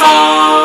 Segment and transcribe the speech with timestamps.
[0.00, 0.57] เ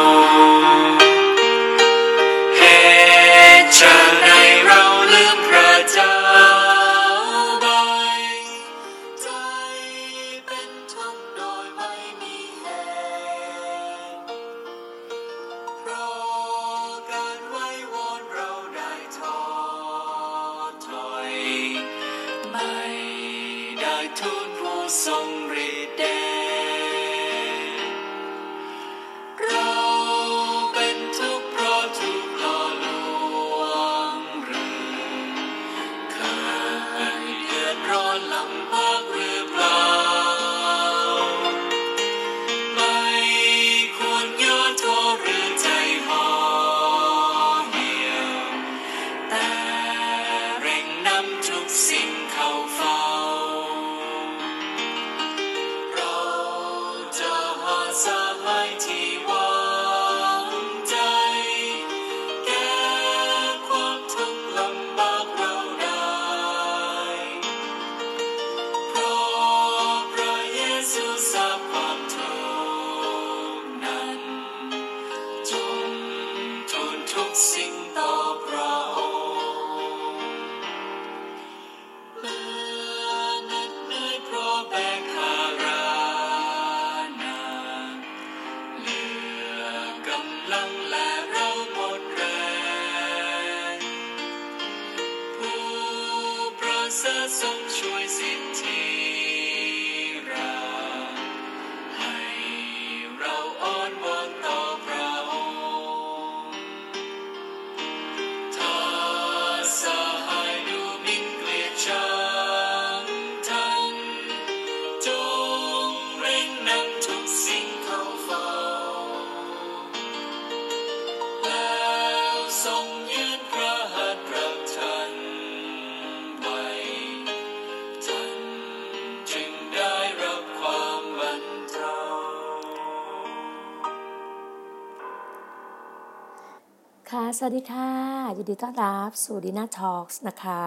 [137.46, 137.92] วัสดีค่ะ
[138.38, 140.62] ยินดีต้อนรับสู่ดีน่าทอล์กนะคะ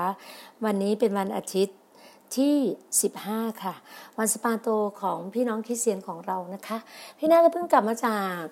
[0.64, 1.76] วันนี้เป็นวันอาทิตย์
[2.37, 2.56] ที่
[3.06, 3.75] 15 ค่ะ
[4.19, 4.69] วันสปาโต
[5.03, 6.78] ของพี่น้องคริสเตียนของเรานะคะ
[7.19, 8.42] พี่นาก็เพิ่งกลับมาจาก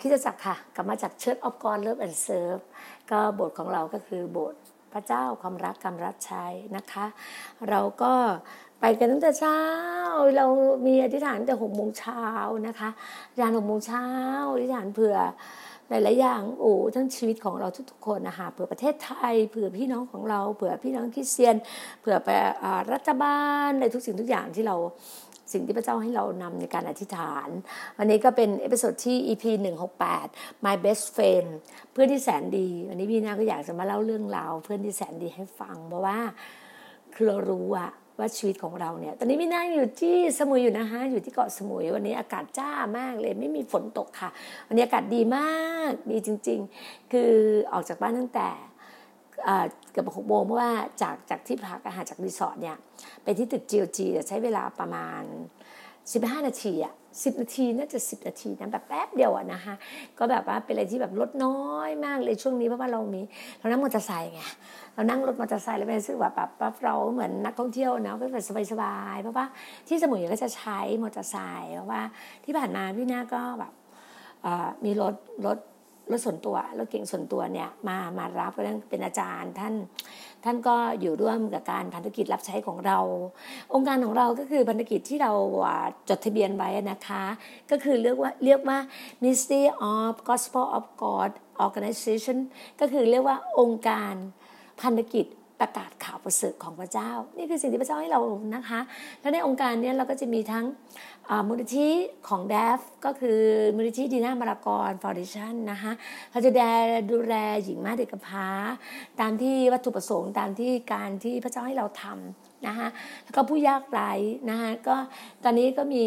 [0.00, 2.62] คิดจักรค่ะ กลับมาจาก Church of God Love and Serve
[3.10, 4.60] ก็โบสถ์ของเราก็คือโบสถ์
[4.92, 6.44] พระเจ้าความรักกำรัดใช้
[6.76, 7.06] นะคะ
[7.68, 8.12] เราก็
[8.80, 9.58] ไปกันตั้งแต่เช้า
[10.36, 10.46] เรา
[10.86, 12.22] มีอธิษฐานตั้งแต่หกโมงเช้า
[12.66, 12.88] นะคะ
[13.28, 14.04] อธิษฐานหกโมงเช้า
[14.52, 15.16] อธิษฐานเผื่อ
[15.88, 21.56] หลายๆอย่างโอ้ทั้งชีวิตของเราทุกๆคนนะคะเผื่อประเทศไทยเผื่อพี่น้องของเราเผื่อพี่น้องคริสเตียน
[22.00, 22.28] เผื่อไป
[22.92, 24.76] รัฐบาลในทุกสิ่งทุกอย่างที่เรา
[25.52, 27.48] สิ่งที่พระเจ้าให้เรานำในการอธิษฐาน
[27.98, 29.44] วันนี้ก็เป็น episode ที่ EP
[30.04, 31.48] 168 My Best Friend
[31.92, 36.18] เพื่อนที่แสนดี วันนี้พี่นาก็อยากจะมาเล่าเรื่องราวเพื่อนที่แสนดีให้ฟัง เพราะว่า
[37.14, 44.30] คือเรารู้อะ ว่าชีวิตของเราเนี่ย ตอนนี้พี่นาอยู่ที่สมุยอยู่นะคะอยู่ที่เกาะสมุยวันนี้อากาศจ้ามากเลย ไม่มีฝนตกค่ะ
[44.68, 47.32] วันนี้อากาศดีมากดีจริง ๆ คือ
[47.72, 48.48] ออกจากบ้านตั้งแต่
[49.90, 50.72] เกือบหกโมงเพราะว่า
[51.02, 52.76] จากจากที่พักอาหารจากรีสอร์ทเนี่ย
[53.22, 55.22] ไปที่ตึก GLG จะใช้เวลาประมาณ
[55.84, 59.74] 15 นาทีอะ 10นาทีน่าจะ10นาทีนะแบบแป๊บเดียวอะนะคะ
[60.18, 63.22] ก็แบบว่าเป็นอะไรที่แบบลดน้อยมากเลยช่วงนี้เพราะว่าเรามี
[63.58, 64.42] เรานั่งมอเตอร์ไซค์ไง
[64.94, 66.40] เรานั่งรถมอเตอร์ไซค์แล้วเป็นรู้สึกว่าแบ
[66.72, 69.46] บเราเหมือนนักท่องเที่ยวนะเป็แบบสบายๆเพราะว่า
[69.88, 72.02] ที่สมุยก็จะใช้มอเตอร์ไซค์เพราะว่า
[72.44, 73.72] ที่ผ่านมาพี่น้าก็แบบ
[74.84, 75.14] มีรถ
[75.46, 75.58] รถ
[76.10, 79.74] รถส่วนตัวรถเก่งส่วนตัวเนี่ยมามารับเพราะฉะนั้นเป็นอาจารย์ท่าน
[80.46, 82.98] ท่านก็อยู่ร่วมกับการพันธกิจรับใช้ของเรา
[83.74, 85.32] องค์การของเราก็คือพันธกิจที่เรา
[86.08, 87.24] จดทะเบียนไว้นะคะ
[87.70, 88.78] ก็คือเรียกว่าเรียกว่า
[89.22, 89.62] Ministry
[89.94, 91.30] of Gospel of God
[91.66, 92.38] Organization
[92.80, 94.14] ก็คือเรียกว่าองค์การ
[94.82, 95.26] พันธกิจ
[95.60, 98.20] ประกาศข่าวประเสริฐของพระเจ้า นี่คือสิ่งที่พระเจ้าให้เรา
[98.54, 98.80] นะคะ
[99.20, 100.64] แล้วในองค์การเนี้เราก็จะมีทั้ง
[101.48, 101.88] มูลนิธิ
[102.28, 103.40] ของ d ดฟก็คือ
[103.76, 105.92] มูลนิธิดีน่ามารากรฟาวเดชันนะคะ
[106.30, 106.50] เขาจะ
[107.10, 108.48] ดูแลหญิงมาเด็กกำพร้า
[109.20, 112.88] ตามที่วัตถุประสงค์ตามที่การที่พระเจ้าให้เราทำนะคะ
[113.24, 114.12] แล้วก็ผู้ยากไร้
[114.50, 114.96] นะคะก็
[115.44, 116.04] ตอนนี้ก็มี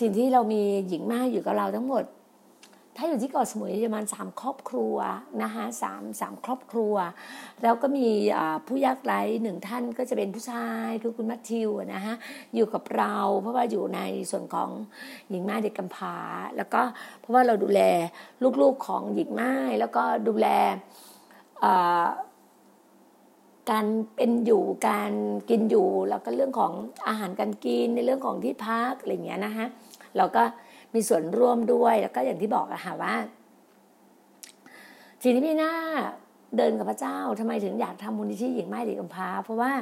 [0.00, 2.04] สิ่งที่เรามีหญิงมาอยู่กับเราทั้งหมด
[2.96, 4.96] ถ้าอยู่ที่เกาะสมุยประมาณสามครอบครัว
[5.42, 6.94] นะคะสามสามครอบครัว
[7.62, 8.08] แล้วก็มี
[8.66, 12.14] ผู้ยากไร้หนึ่งท่านก็จะเป็นผู้ชายคือคุณมัทธิวนะคะ
[12.54, 14.00] อยู่กับเรา เพราะว่าอยู่ใน
[14.30, 14.70] ส่วนของ
[15.30, 16.16] หญิงไม้เด็กกำพร้า
[16.56, 16.82] แล้วก็
[17.20, 17.80] เพราะว่าเราดูแล
[18.60, 20.46] ลูกๆของหญิงไม้แล้วก็ดูแล
[23.70, 23.86] การ
[24.16, 25.12] เป็นอยู่การ
[25.50, 26.72] กินอยู่แล้วก็เรื่องของ
[27.08, 29.66] อาหารการกินในเรื่องของที่พักอะไรอย่างเงี้ยนะฮะ
[30.16, 30.44] เราก็
[30.94, 33.14] มีส่วนร่วมด้วยแล้วก็อย่างที่บอกอะค่ะว่า
[35.22, 35.72] สิ่งที่พี่หน้า
[36.56, 39.72] เดินกับพระเจ้าทำไมถึงอยากทำมูลนิธิหญิงไม้เด็กกำพร้าเพราะว่า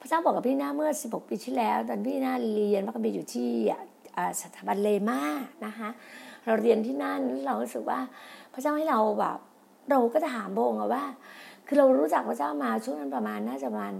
[0.00, 3.50] พระเจ้าบอกกับพี่หน้าเมื่อ 16 ปีที่แล้ว ตอนพี่หน้าเรียนพระคัมภีร์อยู่ที่
[4.40, 5.20] สถาบันเลมา
[5.66, 5.88] นะคะ
[6.44, 7.98] เราเรียนที่นั่นเรารู้สึกว่า
[8.52, 9.38] พระเจ้าให้เราแบบ
[9.90, 11.04] เราก็จะถามพระองค์ว่า
[11.66, 13.94] คือเรารู้จักพระเจ้ามาช่วงนั้นประมาณน่าจะประมาณ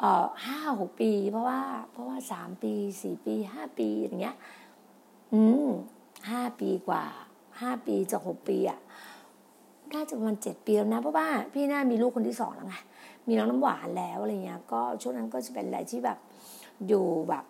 [0.00, 1.60] เอ่อห้าหกปี เพราะว่า
[1.92, 2.72] เพราะว่าสามปี
[3.02, 4.36] สี่ปีห้าปีอย่างเงี้ย
[5.32, 5.68] อืม
[6.30, 7.04] ห้าปีกว่า
[7.60, 8.80] ห้าปีจะหกปีอะ
[9.94, 12.76] น่าจะประมาณเจ็ดปีแล้วนะ เพราะว่าพี่น่ามีลูกคนที่สองแล้วไง
[13.28, 16.18] มีน้องน้ำหวานแล้วอะไรเงี้ย ก็ช่วงนั้นก็จะเป็นอะไรที่แบบ
[16.88, 17.44] อยู่แบบ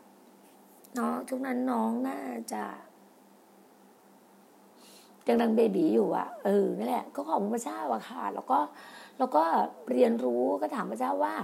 [0.99, 2.21] น้องช่วงนั้นน้องน่า
[2.53, 2.63] จะ
[5.27, 8.59] ยังดังเบบีอยู่อะเออนั่นแหละ ก็ขอบพระเจ้าอะค่ะ แล้วก็
[9.19, 9.45] แล้วก็
[9.93, 11.35] เรียนรู้ก็ถามพระเจ้าว่า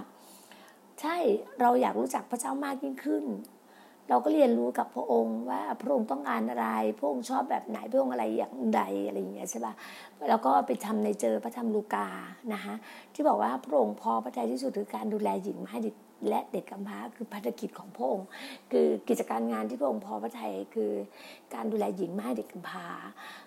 [1.01, 1.17] ใช่
[1.61, 3.25] เราอยากรู้จักพระเจ้ามากยิ่งขึ้น
[4.09, 6.69] เราก็เรียนรู้กับพระองค์ว่าพระองค์ต้องการอะไร
[6.99, 9.75] พระองค์ชอบแบบไหนพระองค์อะไรอย่างใดอะไรอย่างเงี้ยใช่ป่ะ
[10.29, 12.07] แล้วก็ไปทำในเจอพระธรรมลูกา
[12.53, 12.75] นะคะ
[13.15, 15.97] ที่บอกว่าพระองค์พอพระทัยที่สุดคือการดูแลหญิงให้เด็ก
[16.29, 18.27] และเด็กกำพร้าคือภารกิจของพระองค์
[18.73, 20.93] คือกิจการงานที่พระองค์พอพระทัยคือ
[21.55, 22.87] การดูแลหญิงให้เด็กกำพร้า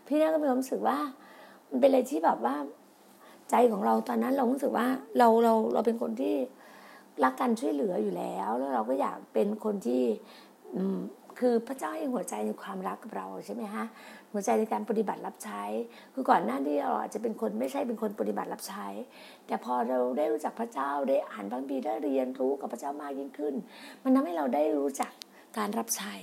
[0.05, 0.97] พี่น่าก็มีความรู้สึกว่า
[1.69, 2.55] มันเป็นอะไรที่แบบว่า
[3.49, 6.35] ใจของเราตอนนั้นเรารู้สึกว่าเราเราเราเป็นคนที่
[7.23, 10.03] รักกันช่วยเหลืออยู่แล้ว แล้วเราก็อยากเป็นคนที่
[11.39, 13.85] คือพระเจ้าให้หัวใจในความรักกับเราใช่ไหมฮะ
[14.31, 15.63] หัวใจในการปฏิบัติรับใช้
[16.13, 18.87] คือก่อนหน้าที่เราอาจจะเป็นคนไม่ใช่เป็นคนปฏิบัติรับใช้
[19.47, 23.53] แต่พอเราได้รู้จักพระเจ้าได้อ่านพระบีได้เรียนรู้กับพระเจ้ามากยิ่งขึ้น
[24.03, 25.11] มันทำให้เราได้รู้จัก
[25.57, 26.15] การรับใช้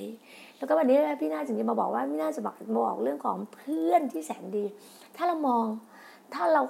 [0.58, 4.64] แล้วก็วันนี้พี่น่าจึงจะมาบอกว่าพี่น่าจะบอกบอกเรื่องของเพื่อนที่แสนดี
[5.16, 5.64] ถ้าเรามอง
[6.34, 6.62] ถ้าเรา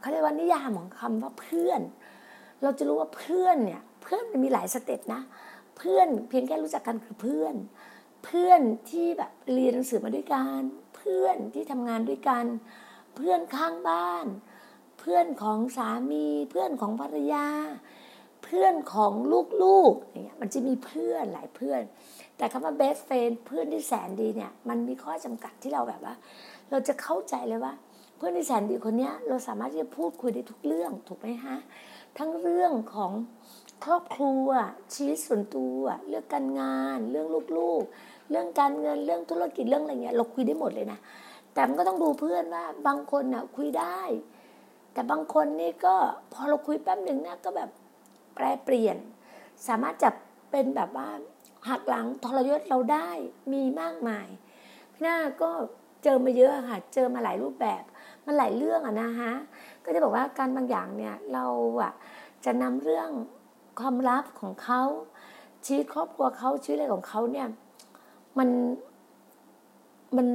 [0.00, 1.80] เขาเรียกว่านิยามของคำว่าเพื่อน
[2.62, 7.54] เราจะรู้ว่าเพื่อนเนี่ย เพื่อนมันมีหลายสเต็ปนะเพื่อนเพียงแค่รู้จักกันคือเพื่อน
[8.24, 8.60] เพื่อน
[8.90, 10.60] ที่แบบเรียนหนังสือมาด้วยกัน
[10.96, 12.46] เพื่อนที่ทำงานด้วยกัน
[13.16, 14.26] เพื่อนข้างบ้าน
[14.98, 17.46] เพื่อนของสามี เพื่อนของภรรยา
[18.44, 19.12] เพื่อนของ
[19.62, 21.82] ลูกๆอย่างเงี้ยมันจะมีเพื่อนหลายเพื่อน
[22.36, 26.14] แต่คำว่า best friend เพื่อนที่แสนดีเนี่ย มันมีข้อจำกัดที่เราแบบว่า
[26.70, 27.72] เราจะเข้าใจเลยว่า
[28.16, 31.56] เพื่อนที่แสนดีคนนี้เราสามารถที่จะพูดคุยได้ทุกเรื่องถูกไหมฮะ
[32.18, 33.12] ทั้งเรื่องของ
[33.84, 34.48] ครอบครัว
[34.94, 37.26] ชีวิตส่วนตัวเรื่องการงาน เรื่อง
[37.58, 40.98] ลูกๆ เรื่องการเงินเรื่องธุรกิจเรื่องอะไรเงี้ยเราคุยได้หมดเลยนะ
[41.54, 44.00] แต่มันก็ต้องดูเพื่อนว่าบางคนน่ะคุยได้
[44.92, 45.96] แต่บางคนนี่ก็
[46.32, 47.70] พอเราคุยแป๊บหนึ่งนะก็แบบ
[48.34, 48.96] แปรเปลี่ยน
[49.68, 50.14] สามารถจับ
[50.50, 51.08] เป็นแบบว่า
[51.68, 53.08] หักหลังทรยศเราได้
[53.52, 54.26] มีมากมาย
[54.92, 55.50] พี่หน้าก็
[56.04, 57.82] เจอมาเยอะค่ะ เจอมาหลายรูปแบบ
[58.26, 59.32] มันหลายเรื่องอะนะฮะ
[59.84, 61.46] ก็จะบอกว่าการบางอย่างเนี่ยเรา
[61.80, 61.92] อะ
[62.44, 63.10] จะนำเรื่อง
[63.78, 64.82] ความลับของเขา
[65.66, 67.46] ชีวิตครอบครัวเขาชีวิตอะไรของเขาเนี่ย
[68.38, 68.48] มัน
[70.16, 70.26] มัน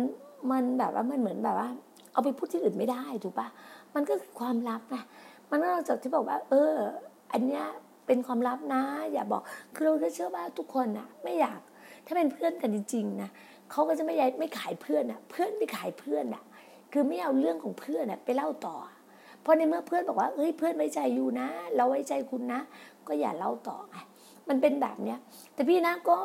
[0.51, 1.69] มันแบบว่ามันเหมือนแบบว่า
[2.13, 3.47] เอาไปพูดที่อื่นไม่ได้ถูกปะ
[3.95, 5.03] มันก็คือความลับนะ
[5.49, 6.73] มันนอกจากที่บอกว่า เออ
[7.31, 7.65] อันเนี้ย
[8.07, 8.81] เป็นความลับนะ
[9.11, 9.41] อย่าบอก
[9.73, 11.59] คือเราเชื่อว่าทุกคนนะไม่อยาก
[12.05, 13.29] ถ้าเป็นเพื่อนกันจริงๆนะ
[13.71, 16.43] เขาก็จะไม่ย้ายไม่ขายเพื่อนอะ เพื่อนไม่ขายเพื่อนอะ
[16.91, 18.75] คือไม่เอาเรื่องของเพื่อนอะ ไปเล่าต่อ
[19.41, 22.59] เพราะในเมื่อเพื่อนบอกว่าเฮ้ยเพื่อนไว้ใจอยู่นะ เราไว้ใจคุณนะ
[23.07, 23.97] ก็อย่าเล่าต่อไง
[24.49, 25.19] มันเป็นแบบเนี้ย
[25.53, 26.17] แต่พี่นาก็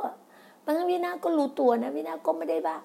[0.65, 2.77] บางครั้งพี่นาก็รู้ตัวนะพี่นาก็ไม่ได้ว่า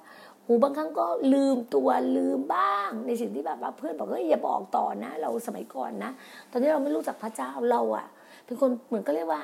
[0.45, 6.11] หูบางครั้งก็ลืมตัวลืมบ้าง ในสิ่งที่แบบว่าเพื่อนบอกเฮ้ยอย่าบอกต่อนะ เราสมัยก่อนนะ
[6.49, 8.07] ตอนที่เราไม่รู้จักพระเจ้าเราอะ
[8.45, 9.41] เป็นคนเหมือนก็เรียกว่า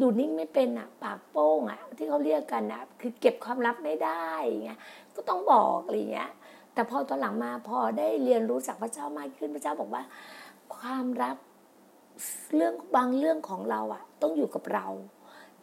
[0.00, 4.26] ดูนิ่งไม่เป็นอะ ปากโป้งอะ ที่เขาเรียกกันอะ คือเก็บความลับไม่ได้
[4.64, 4.80] เงี้ย
[5.16, 6.30] ก็ต้องบอกอะไรเงี้ย
[6.74, 10.02] แต่พอตอนหลังมาพอได้เรียนรู้จากพระเจ้ามากขึ้นพระเจ้าบอกว่า
[10.76, 11.36] ความลับ
[12.56, 14.86] เรื่องบางเรื่องของเราอะต้องอยู่กับเรา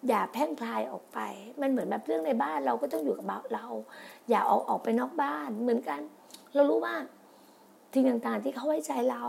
[0.08, 1.20] อย่าแพร่งพลายออกไป
[1.62, 3.66] มันเหมือนแบบเรื่องในบ้านเราก็ต้องอยู่กับเรา
[4.30, 6.02] อย่าออกออกไปนอกบ้านเหมือนกัน
[6.56, 6.96] เรารู้ว่า
[7.94, 9.26] สิ่งต่างๆที่เขาไว้ใจเรา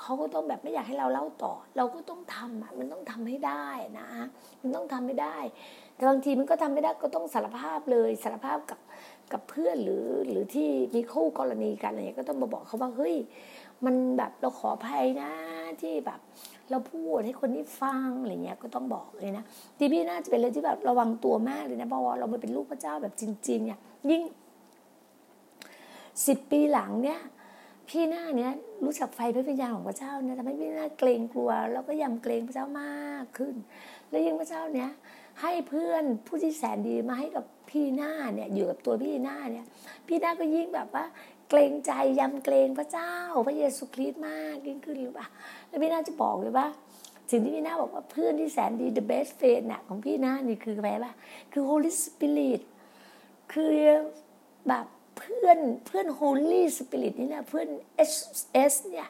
[0.00, 3.66] เขาก็ต้องแบบไม่อยากให้เราเล่าต่อ เราก็ต้องทำอะมันต้องทำให้ได้
[4.00, 4.08] นะ
[4.62, 5.36] มันต้องทำให้ได้
[5.94, 8.80] แต่บางทีมันก็ทำไม่ได้ก็ต้องสารภาพเลยสารภาพกับ
[9.32, 13.16] กับเพื่อนหรือหรือที่มีคู่กรณีกันอะไรเงี้ยก็ต้องมาบอกเขาว่าเฮ้ย
[13.84, 15.30] มันแบบเราขออภัยนะ
[15.80, 16.20] ที่แบบ
[16.70, 19.44] เราพูดให้คนที่ฟังอะไรเงี้ยก็ต้องบอกเลยนะ
[19.78, 23.78] ที่พี่น่าจะเป็นเลยที่แบบระวังตัวมากเลยนะเพราะว่าเราไม่เป็นลูกพระเจ้าแบบจริงๆเนี่ย
[24.10, 24.22] ยิ่ง
[26.26, 27.20] สิบปีหลังเนี่ย
[27.88, 28.52] พี่หน้าเนี่ย
[28.84, 33.54] รู้จักไฟพระวิญญาณของพระเจ้าเนี่ยทำให้พี่หน้าเกรงกลัว แล้วก็ยำเกรงพระเจ้ามากขึ้น
[34.10, 34.90] แล้วยิ่งพระเจ้าเนี่ย
[35.40, 39.66] ให้เพื่อนผู้ที่แสนดีมาให้กับพี่หน้าเนี่ยอยู่กับตัวพี่หน้าเนี่ย
[40.06, 41.04] พี่หน้าก็ยิ่งแบบว่า
[41.54, 43.12] เกรงใจยำเกรงพระเจ้า
[43.46, 45.28] พระเยซูคริสต์มากยิ่งขึ้นหรือเปล่า
[45.68, 46.66] แล้วพี่น่าจะบอกเลยว่า
[47.30, 51.12] สิ่งที่พี่น่าบอกว่าเพื่อนที่แสนดี the best friend น่ะของพี่น่านี่คืออะไรป่ะ
[51.52, 52.60] คือ Holy Spirit
[53.52, 53.70] คือ
[54.68, 54.86] แบบ
[55.18, 57.68] เพื่อนเพื่อน Holy Spirit นี่แหละเพื่อน
[58.10, 59.08] SS เนี่ย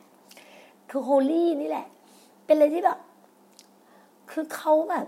[0.91, 1.87] คือ Holy นี่แหละ
[2.45, 2.99] เป็นอะไรที่แบบ
[4.31, 5.07] คือเขาแบบ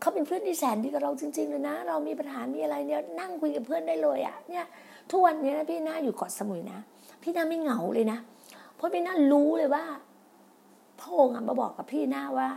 [0.00, 4.64] เขาเป็นเพื่อนที่แสนดีกับเราจริง ๆ เลยนะ เรามีปัญหามีอะไรเนี่ยนั่งคุยกับเพื่อนได้เลยอะเนี่ย
[5.10, 6.78] ทุกวันนี้นะพี่หน้าอยู่เกาะสมุยนะ
[7.22, 8.18] พี่หน้าไม่เหงาเลยนะ
[8.76, 9.84] เพราะพี่หน้ารู้เลยว่า
[11.00, 12.48] พระองค์มาบอกกับพี่หน้าว่า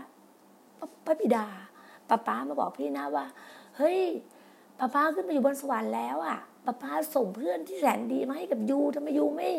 [1.05, 1.45] พระบิดา
[2.09, 3.25] ป้าป้ามาบอกพี่หน้าว่า
[3.77, 3.99] เฮ้ย
[4.79, 9.51] ป้าป้าขึ้นมาอยู่บนสวรรค์แล้วอะป้าป้าส่งเพื่อนที่แสนดีมาให้กับยูทำไมยูไม่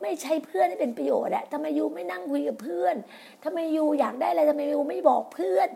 [0.00, 2.96] ไม่ใช้เพื่อนให้เป็นประโยชน์อะทำไมยูไม่นั่งคุยกับเพื่อน
[3.44, 5.68] ทำไมยูอยากได้อะไรทำไมยูไม่บอกเพื่อน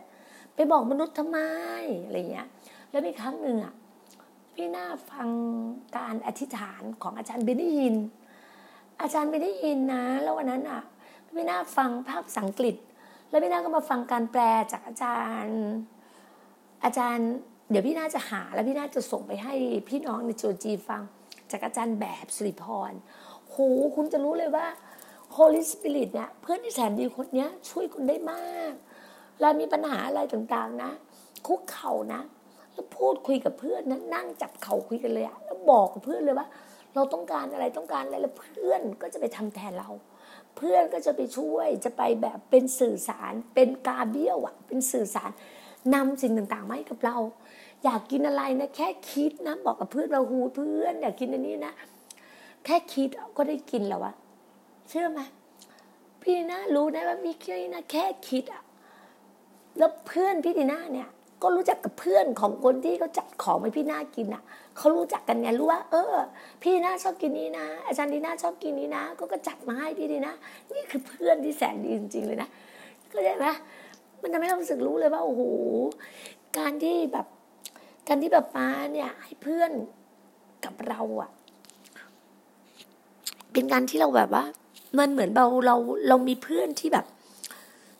[0.54, 1.38] ไปบอกมนุษย์ทำไม
[2.06, 2.48] อะไรเงี้ย
[2.90, 3.74] แล้วมีครั้งหนึ่งอะ
[4.60, 5.30] พี่หน้าฟัง
[5.98, 7.94] การอธิษฐานของอาจารย์เบนได้ยิน
[9.02, 10.82] อาจารย์เบนได้ยินนะ แล้ววันนั้นอะ
[11.26, 12.76] พี่หน้าฟังภาพสังกฤษ
[13.30, 15.60] แล้วพี่หน้าก็มาฟังการแปลจากอาจารย์
[16.84, 17.28] อาจารย์
[17.70, 19.54] เดี๋ยวพี่น่าจะหา แล้วพี่น่าจะส่งไปให้
[19.88, 21.02] พี่น้องในโจจีฟัง
[21.50, 22.92] จากอาจารย์แบบสุริพร
[23.48, 23.56] โห
[23.96, 24.66] คุณจะรู้เลยว่า
[25.36, 28.72] Holy Spirit เนี่ยเพื่อนที่แสนดีคนนี้ช่วยคุณได้มาก
[29.40, 30.90] เรามีปัญหาอะไรต่างๆนะ
[31.46, 32.22] คุกเข่านะ
[32.96, 36.48] พูดคุยกับเพื่อนนะนั่งจับเข่าคุยกันเลยอะแล้วบอกกับเพื่อนเลยว่า
[36.94, 39.90] เราต้องการอะไรต้องการอะไรแล้วเพื่อนก็จะไปทำแทนเรา
[40.56, 45.30] เพื่อนก็จะไปช่วยจะไปแบบเป็นสื่อสาร เป็นกาเบี้ยวอะเป็นสื่อสาร
[45.94, 47.16] นำสิ่งต่างๆมาให้กับเรา
[47.84, 51.72] อยากกินอะไรนะแค่คิดนะบอกกับเพื่อนเราหูเพื่อนอยากกินอันนี้นะ
[52.64, 54.14] แค่คิดก็ได้กินแล้วอะ
[54.88, 55.20] เชื่อไหม
[56.22, 58.62] พี่นะรู้นะว่ามีแค่นะแค่คิดอะ
[59.78, 61.08] แล้วเพื่อนพี่ดีน่าเนี่ย
[61.42, 64.42] ก็รู้จักกับเพื่อนของคนที่เขาจัดของให้พี่นากินอะ
[64.76, 66.14] เขารู้จักกันไงรู้ว่า เออ
[66.62, 70.34] พี่นาชอบกินนี้นะ อาจารย์ดีน่าชอบกินนี้นะ ก็ก็จัดมาให้พี่ดีนะ
[70.74, 72.48] นี่คือเพื่อนที่แสนดีจริงๆเลยนะ
[73.12, 73.46] ก็ได้ไหม
[74.22, 75.42] มันทำให้เรารู้สึกรู้เลยว่าโอ้โห
[76.58, 77.26] การที่แบบ
[78.08, 79.70] การที่แบบป้าเนี่ยให้เพื่อน
[80.64, 81.30] กับเราอะ
[83.52, 84.44] เป็นการที่เราแบบว่า
[84.98, 85.76] มันเหมือนเราเรา
[86.08, 87.06] เรามีเพื่อนที่แบบ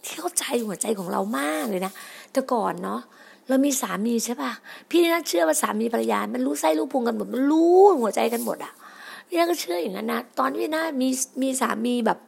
[0.05, 1.93] ที่เข้าใจหัวใจของเรามากเลยนะ
[2.33, 3.01] แต่ก่อนเนาะ
[3.51, 4.51] เรามีสามีใช่ป่ะ
[4.91, 8.73] พี่น่าเชื่อว่าสามีภรรยา มันรู้ไส้รู้พุงกันหมด มันรู้หัวใจกันหมดอะ
[9.27, 11.09] พี่น่าก็เชื่ออย่างนั้นนะ ตอนที่น่ามี
[11.43, 12.19] มีสามีแบบ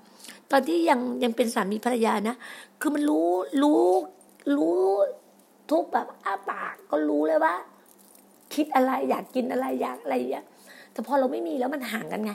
[0.51, 2.37] ตอนที่ยังยังเป็นสามีภรรยานะ
[2.81, 3.29] คือมันรู้
[3.63, 3.83] รู้
[4.57, 4.75] รู้
[5.71, 7.55] ทุกแบบอ้าปากก็รู้เลยว่า
[8.55, 10.45] คิดอะไรอยากกินอะไรอยากอะไรอย่างเงี้ย
[10.93, 12.33] แต่พอเราไม่มีแล้วมันห่างกันไง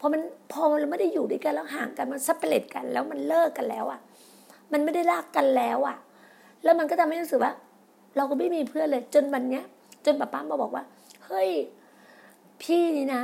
[0.00, 0.20] พอมัน
[0.52, 4.00] พอเราไม่ได้อยู่ด้วยกันแล้วห่างกันมันซับเปรตกัน แล้วมันเลิกกันแล้วอะ
[4.72, 5.96] มันไม่ได้รักกันแล้วอะ
[6.62, 7.52] แล้วมันก็ทำให้รู้สึกว่า
[8.16, 9.64] เราก็ไม่มีเพื่อนเลย จนวันเนี้ย
[10.04, 10.84] จนป้าป้ามาบอกว่า
[11.26, 11.50] เฮ้ย
[12.62, 13.22] พี่นานะ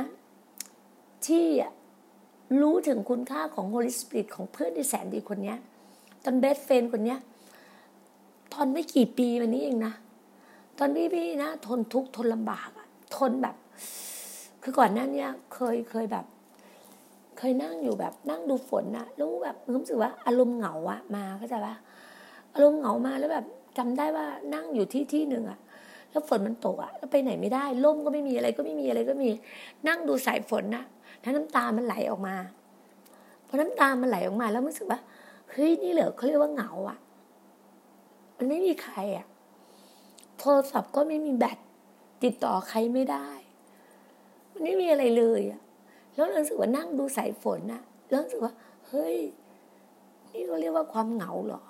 [1.27, 1.45] ที่
[2.61, 5.57] รู้ถึงคุณค่าของ Holy Spirit ของเพื่อนที่แสนดีคนเนี้ย
[6.23, 7.19] ตอน best friend คนเนี้ย
[8.53, 9.93] ตอนไม่กี่ปีมานี้เองนะ
[10.77, 13.55] ตอนพี่พี่นา ทนทุกข์ทนลำบากอะทนแบบ
[14.63, 16.25] คือก่อนหน้านี้เคยเคยแบบ
[17.37, 21.75] เคยนั่งอยู่แบบนั่งดูฝนนะแล้วแบบรู้สึกว่าอารมณ์เหงาอะมาเข้าใจปะ
[22.53, 23.45] อารมณ์เหงามาแล้วแบบ
[23.77, 25.59] จำได้ว่านั่งอยู่ที่ที่หนึ่งอะ
[26.11, 29.29] แล้วฝนมันตกอะแล้วไปไหนไม่ได้ล่มก็ไม่มีอะไรก็ไม่มีอะไรก็มี
[29.87, 30.83] นั่งดูสายฝนนะ
[31.21, 32.35] แล้วน้ำตามันไหลออกมา
[33.47, 34.99] พอน้ำตามันไหลออกมา แล้วรู้สึกว่า
[35.51, 36.97] เฮ้ยนี่เหรอเขาเรียกว่าเหงาอะ
[38.37, 39.25] มันไม่มีใครอะ
[40.39, 41.57] โทรศัพท์ก็ไม่มีแบต
[42.23, 43.27] ติดต่อใครไม่ได้
[44.51, 45.61] มันไม่มีอะไรเลยอะ
[46.13, 48.53] แล้วรู้สึกว่านั่งดูสายฝนนะแล้วรู้สึกว่า
[48.87, 49.17] เฮ้ย
[50.31, 51.61] นี่ก็เรียกว่าความเหงาเหรอ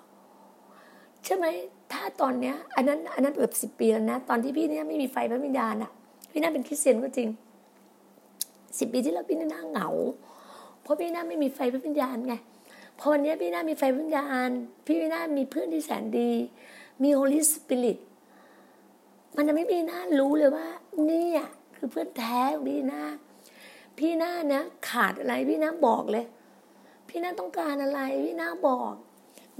[1.25, 1.45] ใช่ไหม
[1.93, 5.91] ถ้าตอนเนี้ยอันนั้นอันนั้นแบบสิบปีแล้วนะ ตอนที่พี่เนี่ยไม่มีไฟพระวิญญาณอะ
[6.31, 7.29] พี่น่าเป็นคริสเตียนก็จริง
[8.77, 9.89] สิบปีที่แล้วพี่น่าเหงา
[10.81, 12.33] เพราะพี่น่าไม่มีไฟพระวิญญาณไง
[12.99, 14.49] พอวันนี้พี่น่ามีไฟพระวิญญาณ
[14.85, 16.31] พี่น่ามีเพื่อนที่แสนดี
[17.03, 17.97] มีโฮลิสปิริต
[19.35, 20.67] มันจะไม่มีน่ารู้เลยว่า
[21.09, 23.03] นี่อะคือเพื่อนแท้ของพี่น่า
[23.97, 26.25] พี่หน้านะ ขาดอะไรพี่หน้าบอกเลย
[27.09, 28.93] พี่หน้าต้องการอะไร พี่หน้าบอก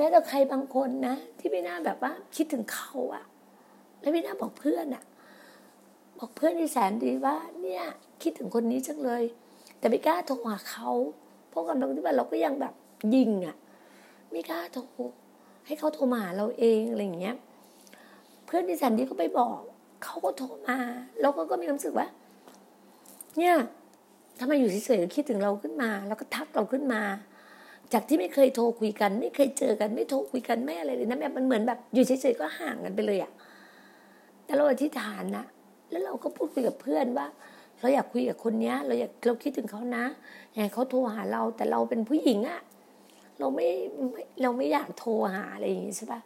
[0.02, 3.24] ม้แต่ใครบางคนนะ ที่พี่หน้าแบบว่าคิดถึงเขาอะ
[4.02, 5.04] แล้วพี่หน้าบอกเพื่อนอะ
[6.20, 7.84] บอกเพื่อนที่แสนดีว่า เนี่ย
[8.22, 9.24] คิดถึงคนนี้จังเลย
[9.80, 10.90] แต่ไม่กล้าโทรหาเขา
[11.50, 12.74] เพราะกำลังที่ว่าเราก็ยังแบบ
[13.16, 13.56] ยิงอะ
[14.32, 14.84] ไม่กล้าโทร
[15.66, 17.36] ให้เขาโทรมาหาเราเองอะไรอย่างเงี้ย
[18.46, 19.60] เพื่อนที่แสนดีก็ไปบอก
[20.04, 20.78] เขาก็โทรมา
[21.20, 22.08] แล้วก็ก็มีความรู้สึกว่า
[23.38, 23.56] เนี่ย
[24.38, 27.02] ถ้ามาอยู่เฉยๆคิดถึงเราขึ้นมา แล้วก็ทักเราขึ้นมา
[27.94, 33.32] จากที่ไม่เคยโทรคุยกัน ไม่เคยเจอกัน ไม่โทรคุยกันไม่อะไรเลยนะแบบมันเหมือนแบบอยู่เฉยๆก็ห่างกันไปเลยอะ
[34.46, 35.46] แต่เราอธิษฐานนะ
[35.90, 37.28] แล้วเราก็พูดคุยกับเพื่อนว่า
[37.80, 40.06] เราอยากคุยกับคนนี้เราอยากเราคิดถึงเขานะ
[40.54, 42.62] อยากเขาโทรหาเรา แต่เราเป็นผู้หญิงอะ
[43.40, 43.68] เราไม่
[44.42, 46.22] เราไม่อยากโทรหาอะไรอย่างงี้ใช่ปะ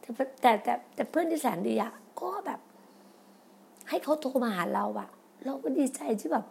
[0.00, 2.60] แต่แต่แต่แต่เพื่อนที่แสนดีอะก็แบบ
[3.88, 5.08] ให้เขาโทรมาหาเราอะ
[5.44, 6.44] เราก็ดีใจที่แบบ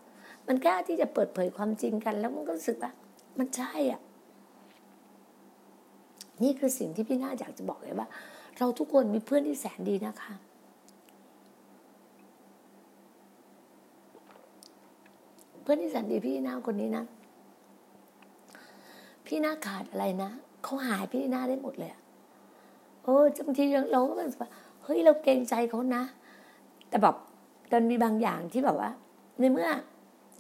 [0.47, 2.91] มันกล้าที่จะเปิดเผยความจริงกัน แล้วมันก็รู้สึกว่า
[3.37, 4.01] มันใช่อะ
[6.41, 8.07] นี่คือสิ่งที่พี่นาอยากจะบอกเลยว่า
[8.57, 10.33] เราทุกคนมีเพื่อนที่แสนดีนะคะ
[15.61, 17.03] เพื่อนที่แสนดีพี่นาคนนี้นะ
[19.25, 20.31] พี่นาขาดอะไรนะ
[20.63, 21.91] เขาหายพี่นาได้หมดเลย
[23.03, 24.49] โอ้บางทีเราก็แบบว่า
[24.83, 26.03] เฮ้ยเราเกรงใจเขานะ
[26.89, 27.15] แต่แบบ
[27.71, 28.89] ตอนมีบางอย่างที่แบบว่า
[29.39, 29.69] ในเมื่อ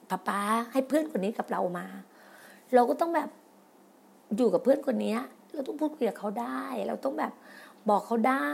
[0.09, 0.39] ป้าป้า
[0.71, 1.85] ให้เพื่อนคนนี้กับเรามา
[2.73, 3.29] เราก็ต้องแบบ
[4.37, 5.15] อยู่กับเพื่อนคนนี้
[5.53, 7.33] เราต้องพูดคุยกับเขาได้ เราต้องแบบ
[7.89, 8.49] บอกเขาได้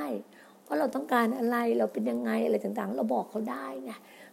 [0.65, 3.91] ว่าเราต้องการอะไรเราเป็นยังไงอะไรต่างๆ เราบอกเขาได้ไง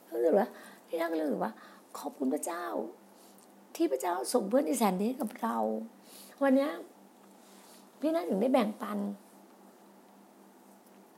[0.08, 0.48] ก็เลยว่า
[0.86, 1.52] พี่นักก็เลยว่า
[1.98, 2.64] ขอบคุณพระเจ้า
[3.76, 5.56] ที่พระเจ้าส่งเพื่อนที่แสนดีกับเรา
[6.42, 6.68] วันนี้
[8.00, 8.98] พี่นักถึงได้แบ่งปัน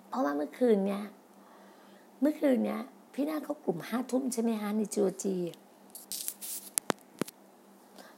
[0.08, 1.04] เพราะว่าเมื่อคืนเนี่ย
[2.20, 2.80] เมื่อคืนเนี่ย
[3.14, 5.36] พี่นาเขากลุ่มห้าทุ่มใช่ไหมฮะในจีโอจี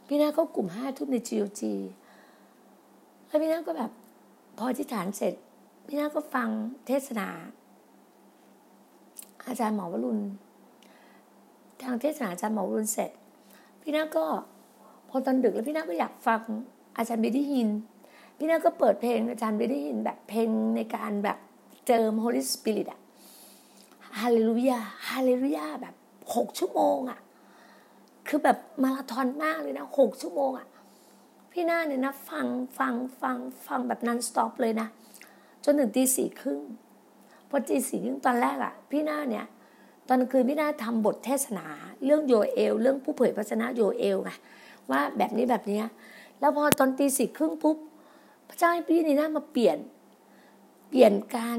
[0.06, 1.74] พี่นาเขากลุ่มห้าทุ่มในจีโอจี
[3.30, 3.90] แล้วพี่นาก็แบบ
[4.58, 5.34] พอที่ฐานเสร็จ
[5.86, 6.48] พี่นาก็ฟัง
[6.86, 7.28] เทศนา
[9.46, 10.20] อาจารย์หมอวรุณ
[11.82, 13.10] ฟังเทศนาอาจารย์หมอวรุณเสร็จ
[13.82, 14.24] พี่นาก็
[15.08, 16.40] พอตอนดึกแล้วพี่นาก็อยากฟัง
[16.96, 17.68] อาจารย์เบนนี่ ฮินน์
[18.38, 21.38] พี่นาก็เปิดเพลงอาจารย์เบนนี่ ฮินน์ แบบเพลงในการแบบ
[21.86, 23.00] เจิม Holy Spirit อะ
[24.20, 25.94] ฮาเลลูยาฮาเลลูยาแบบ
[26.34, 27.20] หกชั่วโมงอะ
[28.28, 30.66] คือแบบมาราธอนมากเลยนะหกชั่วโมงอะ
[31.52, 32.46] พี่หน้าเนี่ยนะฟัง
[32.78, 34.88] ฟังฟังฟังแบบ non-stop เลยนะ
[35.64, 36.60] จนถึงตีสี่ครึ่ง
[37.48, 39.46] พอตีสี่ครึ่งตอนแรกอะพี่หน้าเนี่ย
[40.08, 41.66] ตอนคืนพี่หน้าทำบทเทศนา
[42.04, 44.30] เรื่องโยเอล เรื่องผู้เผยพระชนะโยเอลไง
[44.90, 45.80] ว่าแบบนี้แบบนี้
[46.40, 47.76] แล้วพอตอนตีสี่ครึ่งปุ๊บ
[48.48, 49.78] พระเจ้าให้พี่นี่นามาเปลี่ยน
[50.88, 51.58] เปลี่ยนการ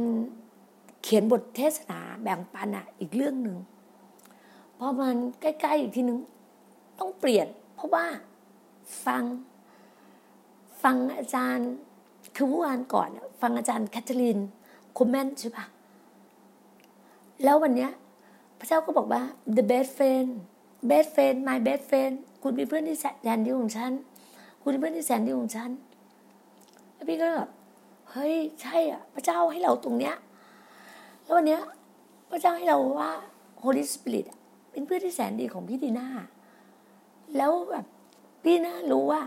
[1.04, 3.58] เขียนบทเทศนาแบ่งปันอะอีกเรื่องหนึ่ง
[4.78, 6.20] พอมันใกล้ๆอีกทีนึง
[7.00, 8.06] ต้องเปลี่ยน เพราะว่า
[9.06, 9.24] ฟัง
[10.84, 11.70] ฟังอาจารย์
[12.36, 13.10] คือเมื่อวานก่อน
[13.42, 14.40] ฟังอาจารย์แคทเธอรีน
[14.98, 15.66] คอมเมนต์ใช่ปะ
[17.44, 17.92] แล้ววันเนี้ย
[18.60, 19.22] พระเจ้าก็บอกว่า
[19.58, 20.30] the best friend
[20.90, 22.14] best friend my best friend
[22.44, 23.06] คุณเป็นเพื่อนที่แส
[23.38, 23.92] นดีของฉัน
[24.62, 25.70] คุณเป็นเพื่อนที่แสนดีของฉัน
[26.94, 27.50] แล้วพี่ก็แบบ
[28.12, 30.16] เฮ้ยใช่อะ พระเจ้าให้เราตรงเนี้ย
[31.24, 31.62] แล้ววันเนี้ย
[32.32, 33.12] พระเจ้าให้เราว่า
[33.64, 34.26] Holy Spirit
[34.72, 36.08] เป็นเพื่อนที่แสนดีของพี่ดีน่า
[37.38, 37.86] แล้วแบบ
[38.44, 39.22] พี่น่ารู้ว่า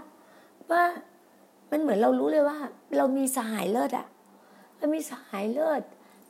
[0.71, 0.83] ว่า
[1.71, 2.59] มันเหมือนเรารู้เลยว่า
[2.97, 4.07] เรามีสหายเลิศอะ
[4.79, 5.83] เรามีสหายเลิศ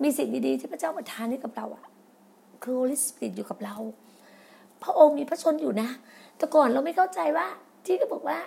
[0.03, 1.87] มีสิ่งดีๆที่พระเจ้าประทานให้กับเราอะ
[2.63, 3.77] คือ Holy Spirit อยู่กับเรา
[4.83, 5.89] พระองค์มีพระชนอยู่นะ
[6.37, 7.47] แต่ก่อนเราไม่เข้าใจว่า
[7.85, 8.39] ที่ก็บอกว่า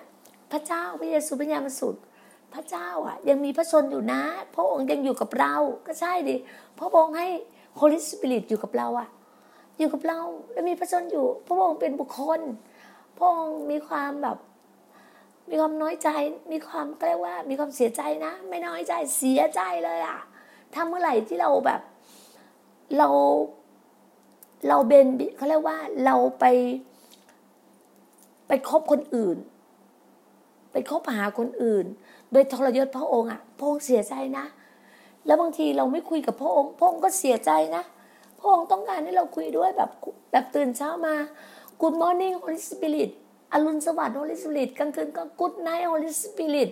[0.51, 1.95] พระเจ้าพระเยซูพระยามสุด
[2.53, 4.21] พระเจ้าอะ ยังมีพระชนอยู่นะ
[4.55, 5.55] พระองค์ยังอยู่กับเรา
[5.87, 6.35] ก็ใช่ดิ
[6.79, 7.27] พระองค์ให้
[7.77, 9.07] โฮลิสปิริตอยู่กับเราอะ
[9.77, 10.19] อยู่กับเรา
[10.51, 12.41] แล้วมีพระชนอยู่ พระองค์เป็นบุคคล
[13.17, 14.37] พระองค์มีความแบบ
[15.49, 16.09] มีความน้อยใจ
[16.51, 20.19] มีความเรียกว่า มีความเสียใจนะ ไม่น้อยใจ เสียใจเลยอะ
[20.73, 21.81] ถ้าเมื่อไหร่ที่เราแบบ
[22.97, 23.09] เรา
[24.67, 26.45] เราเบนเขาเรียกว่าเราไป
[28.47, 29.37] ไปคบคนอื่น
[30.71, 31.85] ไปคบหาคนอื่น
[32.31, 34.45] โดยทรยศพระองค์อะพระองค์เสียใจนะ
[35.25, 37.83] แล้วบางทีเราไม่คุยกับพระองค์ พระองค์ก็เสียใจนะ
[38.39, 39.89] พระองค์ต้องการให้เราคุยด้วยแบบ
[40.31, 41.15] แบบตื่นเช้ามา
[41.81, 43.11] Good morning Holy Spirit
[43.53, 46.69] อรุณสวัสดิ์ Holy Spirit กลางคืนก็ Good night Holy Spirit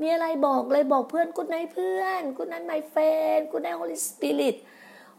[0.00, 4.56] มีอะไรบอกเลยบอกเพื่อน Good night เพื่อน Good night my friend Good night Holy Spirit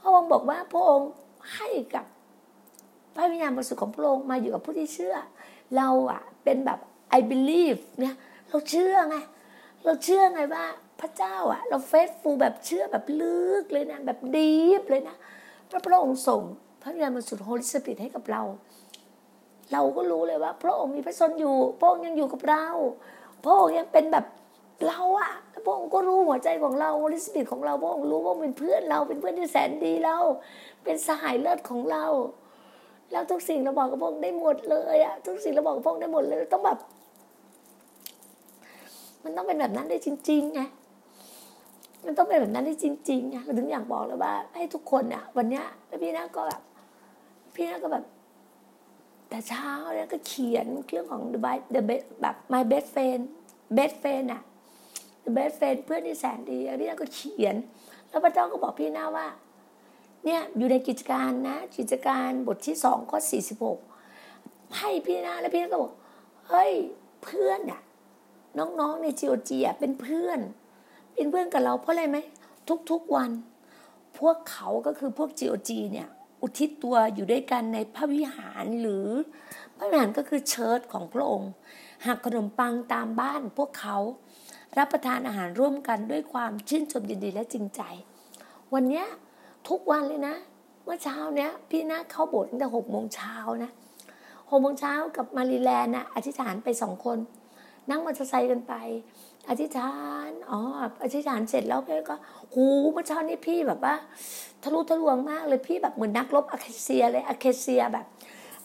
[0.01, 1.09] พระองค์บอกว่าพระองค์
[1.55, 2.05] ให้กับ
[3.15, 5.15] พระวิญญาณบริสุทธิ์ของพระองค์มาอยู่กับผู้ที่เชื่อ
[5.77, 6.79] เราอะเป็นแบบ
[7.17, 8.15] I believe เนี่ย
[8.49, 9.17] เราเชื่อไง
[9.85, 10.65] เราเชื่อไงว่า
[11.01, 15.15] พระเจ้าอะเรา faithful แบบเชื่อแบบลึกเลยนะแบบ deep เลยนะ
[15.69, 16.41] พระพระองค์ส่ง
[16.81, 18.43] พระวิญญาณบริสุทธิ์ Holy Spirit ให้กับเรา
[19.73, 22.65] เราก็รู้เลยว่า พระองค์มีพระชนม์อยู่ พระองค์ยังอยู่กับเรา
[23.43, 24.25] พระองค์ยังเป็นแบบ
[24.87, 25.31] เราอะ
[25.65, 30.17] พระองค์ก็รู้หัวใจของเราลิสปิริตของเราพระองค์รู้ว่าเป็นเพื่อนเราเป็นเพื่อนที่แสนดีเรา
[30.83, 32.05] เป็นสหายเลิศของเรา
[33.11, 36.77] แล้วทุกสิ่งเราบอกกับพระองค์ได้หมดเลยอะทุกสิ่งเราบอกกับพระองค์ได้หมดเลยต้องแบบ
[39.23, 40.61] มันต้องเป็นแบบนั้นได้จริงๆไง
[42.05, 46.61] มันต้องเป็นแบบนั้นได้จริงๆไงถึงอยากบอกเลยว่า ให้ทุกคนเนี่ยวันเนี้ยแล้วพี่นาก็แบบ
[47.55, 48.03] พี่นาก็แบบ
[49.33, 53.21] แต่เช้าเนี่ยก็เขียนเรื่องของ the best the best แบบ my best friend
[53.77, 54.41] best friend อะ
[55.25, 57.55] the best friend เพื่อนที่แสนดีพี่นาก็เขียน
[58.09, 59.27] แล้วพระเจ้าก็บอกพี่นาว่า
[60.25, 63.79] เนี่ยอยู่ในกิจการนะ กิจการบทที่สองข้อสี่สิบหก
[64.77, 65.91] ให้พี่นาแล้วพี่นาก็บอก
[66.49, 66.71] เฮ้ย
[67.23, 67.81] เพื่อนอะ
[68.57, 70.39] น้องๆในจีโอจีอะเป็นเพื่อน
[71.15, 72.17] เป็นเพื่อนกับเราเพราะอะไรไหม
[72.91, 73.31] ทุกๆวัน
[74.19, 76.09] พวกเขาก็คือพวกจีโอจีเนี่ย
[76.43, 79.07] อุทิศตัวอยู่ด้วยกันในพระวิหารหรือ
[79.77, 81.51] พระวิหารก็คือเชิดของพระองค์
[82.05, 83.97] หักขนมปังตามบ้านพวกเขา
[84.77, 87.81] รับประทานอาหารร่วมกันด้วยความชื่นชมยินดีและจริงใจ
[88.73, 89.05] วันเนี้ย
[89.69, 90.35] ทุกวันเลยนะ
[90.83, 93.71] เมื่อเช้าเนี้ยพี่นาเข้าโบสถ์ตั้งแต่หกโมงเช้านะ
[94.49, 97.17] หกโมงเช้ากับมารีแลนด์นะอธิษฐานไปสองคน
[97.89, 98.73] นั่งมอเตอร์ไซค์กันไป
[99.49, 99.93] อธิษฐา
[100.27, 100.59] น อ๋อ
[101.03, 102.15] อธิษฐานเสร็จแล้วพี่ก็
[102.53, 103.95] หูเมื่อเช้านี้พี่แบบว่า
[104.63, 108.05] ทะลุทะลวงมากเลยพี่แบบเหมือนนักรบอะเคเซียเลยอะเคเซียแบบ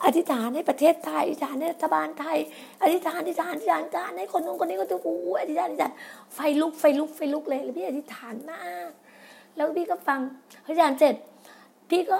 [0.05, 2.39] อธิษฐานให้ประเทศไทย อธิษฐานให้รัฐบาลไทย
[2.83, 5.93] อธิษฐาน อธิษฐาน อธิษฐานการให้คนนู้นคนนี้ก็ตัวอู้อธิษฐานอธิษฐาน
[6.35, 8.91] ไฟลุก ไฟลุก ไฟลุกเลยแล้วพี่อธิษฐานมาก
[9.57, 10.21] แล้วพี่ก็ฟัง
[10.65, 11.15] อธิษฐานเสร็จ
[11.91, 12.19] พี่ก็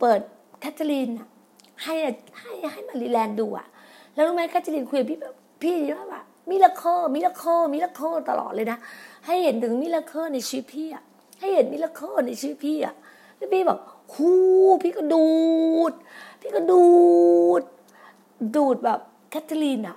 [0.00, 0.20] เปิด
[0.60, 1.08] แคทเธอรีน
[1.82, 1.94] ให้
[2.38, 3.66] ให้ให้มารีแลนด์ดูอะ
[4.14, 8.78] แล้วรู้ไหมแคทเธอรีนคุยกับพี่แบบพี่ว่าแบบ miracle miracle miracle ตลอดเลยนะ
[9.26, 11.02] ให้เห็นถึง miracle ในชีวิตพี่อะ
[11.40, 12.94] ให้เห็น miracle ในชีวิตพี่อะ
[13.36, 13.78] แล้วพี่บอก
[14.14, 14.30] ฮู
[14.82, 15.30] พี่ก็ดู
[15.90, 15.92] ด
[16.40, 16.86] พี่ก็ดู
[17.60, 17.62] ด
[18.56, 19.96] ดูดแบบแคทเธอรีนอะ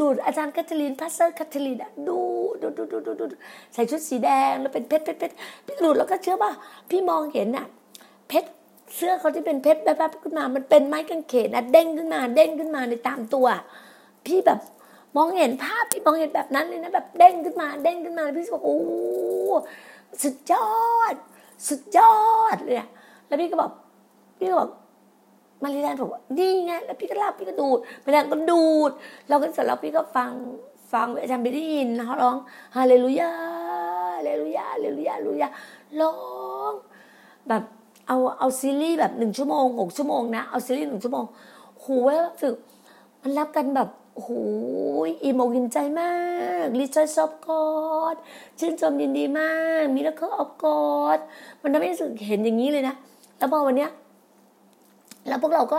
[0.00, 2.18] ดูดอาจารย์แคทเธอรีน Pastor แคทเธอรีนอะดู
[2.62, 3.36] ดูดูดูดูดู
[3.74, 5.34] ใส่ชุดสีแดงแล้วเป็นเพชรเพชรเพชร
[5.66, 6.52] พี่ดูดแล้วก็เชื่อป่ะ
[6.90, 7.66] พี่มองเห็นอะ
[8.28, 8.48] เพชร
[8.94, 13.46] เสื้อเขาที่เป็นเพชรแบบแบบขึ้นมา มันเป็นไม้กางเขนนะเด้งขึ้นมา เด้งขึ้นมาในตามตัว
[14.26, 14.58] พี่แบบ
[15.16, 18.78] มองเห็นภาพพี่มองเห็นแบบนั้นเลยนะแบบเด้งขึ้นมาเด้งขึ้นมาพี่บอกโอ้
[20.22, 20.68] สุดยอ
[21.12, 21.14] ด
[21.68, 22.16] สุดยอ
[22.54, 22.76] ดเลย
[23.26, 23.70] แล้วพี่ก็บอก
[24.38, 24.70] พี่ก็บอก
[25.62, 28.90] มาริแลนบอกว่านี่ไงแล้วพี่ก็รับพี่ก็ดูดมาริแลนด์ก็ดูด
[29.28, 30.32] เราก็เสร็จแล้วพี่ก็ฟัง
[30.92, 32.36] ฟังอาจารย์ไปได้ยินเขาร้อง
[32.76, 33.30] ฮาเลลูยา
[34.16, 35.48] ฮาเลลูยาฮาเลลูยาฮาเลลูยา
[36.00, 36.14] ร้อ
[36.70, 36.72] ง
[37.48, 37.62] แบบ
[38.06, 41.24] เอาเอาซีรีส์แบบหนึ่งชั่วโมงหกชั่วโมงนะเอาซีรีส์หนึ่งชั่วโมง
[41.80, 42.54] โหแล้วรู้สึก
[43.22, 44.32] มันรับกันแบบ โอ้โห
[45.22, 46.10] อิ่มอกอิ่มใจมา
[46.64, 48.16] ก rejoice of God
[48.58, 51.18] ชื่นชมยินดีมากมีแล้วก็ of God
[51.62, 52.94] มันทำให้รู้สึกเห็นอย่างนี้เลยนะ
[53.38, 53.90] แล้วพอวันเนี้ย
[55.28, 55.78] แล้วพวกเราก็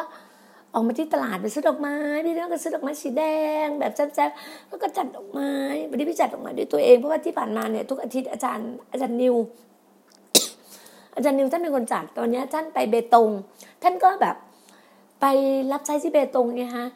[0.73, 1.95] ออกมาที่ตลาดไปซื้อดอกไม้
[2.25, 3.23] พี่น้องก็ซื้อดอกไม้สีแด
[3.65, 5.51] ง แบบแจ๊บๆแล้วก็จัดดอกไม้
[5.89, 9.35] วันนี้พี่จัดดอกไม้ด้วยตัวเองเพราะว่าที่ผ่านมาเนี่ยทุกอาทิตย์อาจารย์อาจารย์นิว
[11.15, 13.29] อาจารย์นิวท่านเป็นคนจัดตอนนี้ท่านไปเบตง
[13.83, 14.35] ท่านก็แบบ
[15.21, 15.25] ไป
[15.71, 16.87] รับใช้ที่เบตงไงฮะ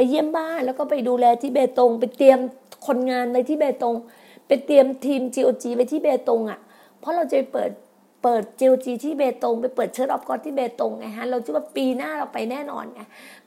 [0.00, 2.38] ไปเยี่ยมบ้านแล้วก็ไปดูแลที่เบตง ไปเตรียม
[2.86, 3.94] คนงานไว้ที่เบตง
[4.46, 6.60] ไปเตรียมทีม GOG ไว้ที่เบตงอะ
[7.00, 7.70] เพราะเราจะเปิด
[8.22, 13.00] เปิด GOG ที่เบตง ไปเปิด Church of God ที่เบตงไงฮะเราคิดว่าปีหน้าเราไปแน่นอนไง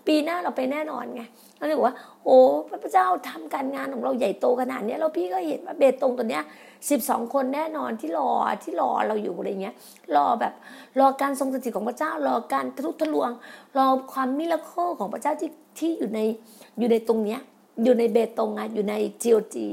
[0.08, 1.22] ปีหน้าเราไปแน่นอนไง
[1.58, 2.38] เราเลยบอกว่า โอ้
[2.84, 6.44] พระเจ้าทำการงานของเราใหญ่โตขนาดนี้แล้วพี่ก็เห็นว่าเบตงตัวเนี้ย
[6.90, 8.30] สิบสองคนแน่นอนที่รอ
[8.64, 9.76] ที่รอเราอยู่อะไรเงี้ย
[10.16, 10.54] รอแบบ
[11.00, 13.32] รอการทรงสถิตของพระเจ้ารอการทะลุทะลวง
[13.78, 16.20] รอความ miracle ของพระเจ้าที่ ที่อยู่ใน
[16.80, 17.40] อยู่ในตรงเนี้ย
[17.84, 19.68] อยู่ในเบตงอะอยู่ในGOG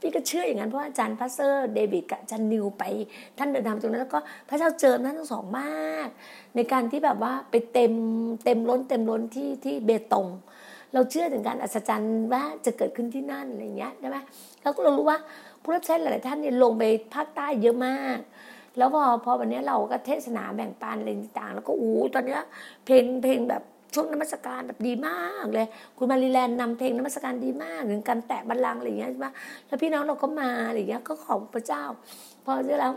[0.00, 2.84] พี่ก็เชื่ออย่างนั้นเพราะอาจารย์ Pastor เดวิดกับอาจารย์นิวไป
[3.38, 6.08] ท่านเดินทางตรงนั้นแล้วก็พระเจ้าเจิมท่านทั้งสองมาก
[6.56, 7.92] ในการที่แบบว่าไปเต็ม
[8.44, 10.26] เต็มล้นเต็มล้นที่ที่เบตง
[10.92, 14.16] เราเชื่อถึงการอัศจรรย์ว่าจะเกิดขึ้นที่นั่นอะไรเงี้ยใช่ไหม
[14.62, 15.18] แล้วก็เรารู้ว่า
[15.62, 16.82] ผู้รับใช้หลาย ๆ ท่านเนี่ยลงไป
[17.14, 18.18] ภาคใต้เยอะมาก
[18.78, 22.38] แล้วพอพอวันนี้เราก็เทศนาแบ่งปันอะไรต่างๆแล้วก็อู้ตอนนี้
[22.84, 23.62] เพลงเพลงแบบ
[23.94, 25.66] ช่วงนมัสการแบบดีมากเลย
[25.98, 29.28] คุณมารีแลนด์นำเพลงนมัสการดีมากถึงการแตะบัลลังก์อะไรอย่างเงี้ยใช่ไหม
[29.66, 31.82] แล้วพี่น้องเราก็มาอะไรอย่างเงี้ยก็ขอบพระเจ้า
[32.44, 32.92] พอเสร็จแล้ว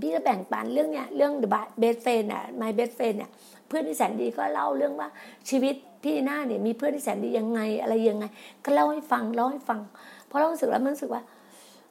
[0.00, 1.48] พี่ก็แบ่งปันเรื่องเนี้ยเรื่อง the
[1.82, 3.30] best friend อะ my best friend เนี่ย
[3.66, 5.08] เพื่อนที่แสนดีก็เล่าเรื่องว่า
[5.48, 8.24] ชีวิตพี่หน้าเนี่ยมีเพื่อนที่แสนดียังไงอะไรยังไง
[8.64, 9.80] ก็เล่าให้ฟังเล่าให้ฟัง
[10.26, 11.22] เพราะเรารู้สึกแล้วมันรู้สึกว่า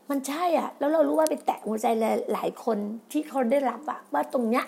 [0.09, 1.87] มันใช่อะ แล้วเรารู้ว่าไปแตะหัวใจ
[2.33, 2.77] หลายคน
[3.11, 4.65] ที่เขาได้รับอะว่าตรงเนี้ย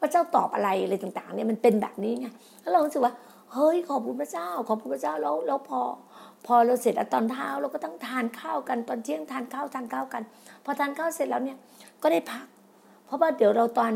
[0.00, 2.26] พระเจ้าตอบอะไรอะไรต่างๆเนี่ยมันเป็นแบบนี้ไง
[2.60, 3.14] แล้วเรารู้สึกว่า
[3.52, 5.80] เฮ้ยขอบคุณพระเจ้า ขอบคุณพระเจ้าแล้วแล้วพอ
[6.46, 10.22] พอเราเสร็จตอนเช้าเราก็ต้องทานข้าวกันตอนเที่ยงทานข้าวทานข้าวกัน
[10.64, 11.58] พอทานข้าวเสร็จแล้วเนี่ย
[12.02, 12.46] ก็ได้พัก
[13.06, 13.92] เพราะว่าเดี๋ยวเราตอน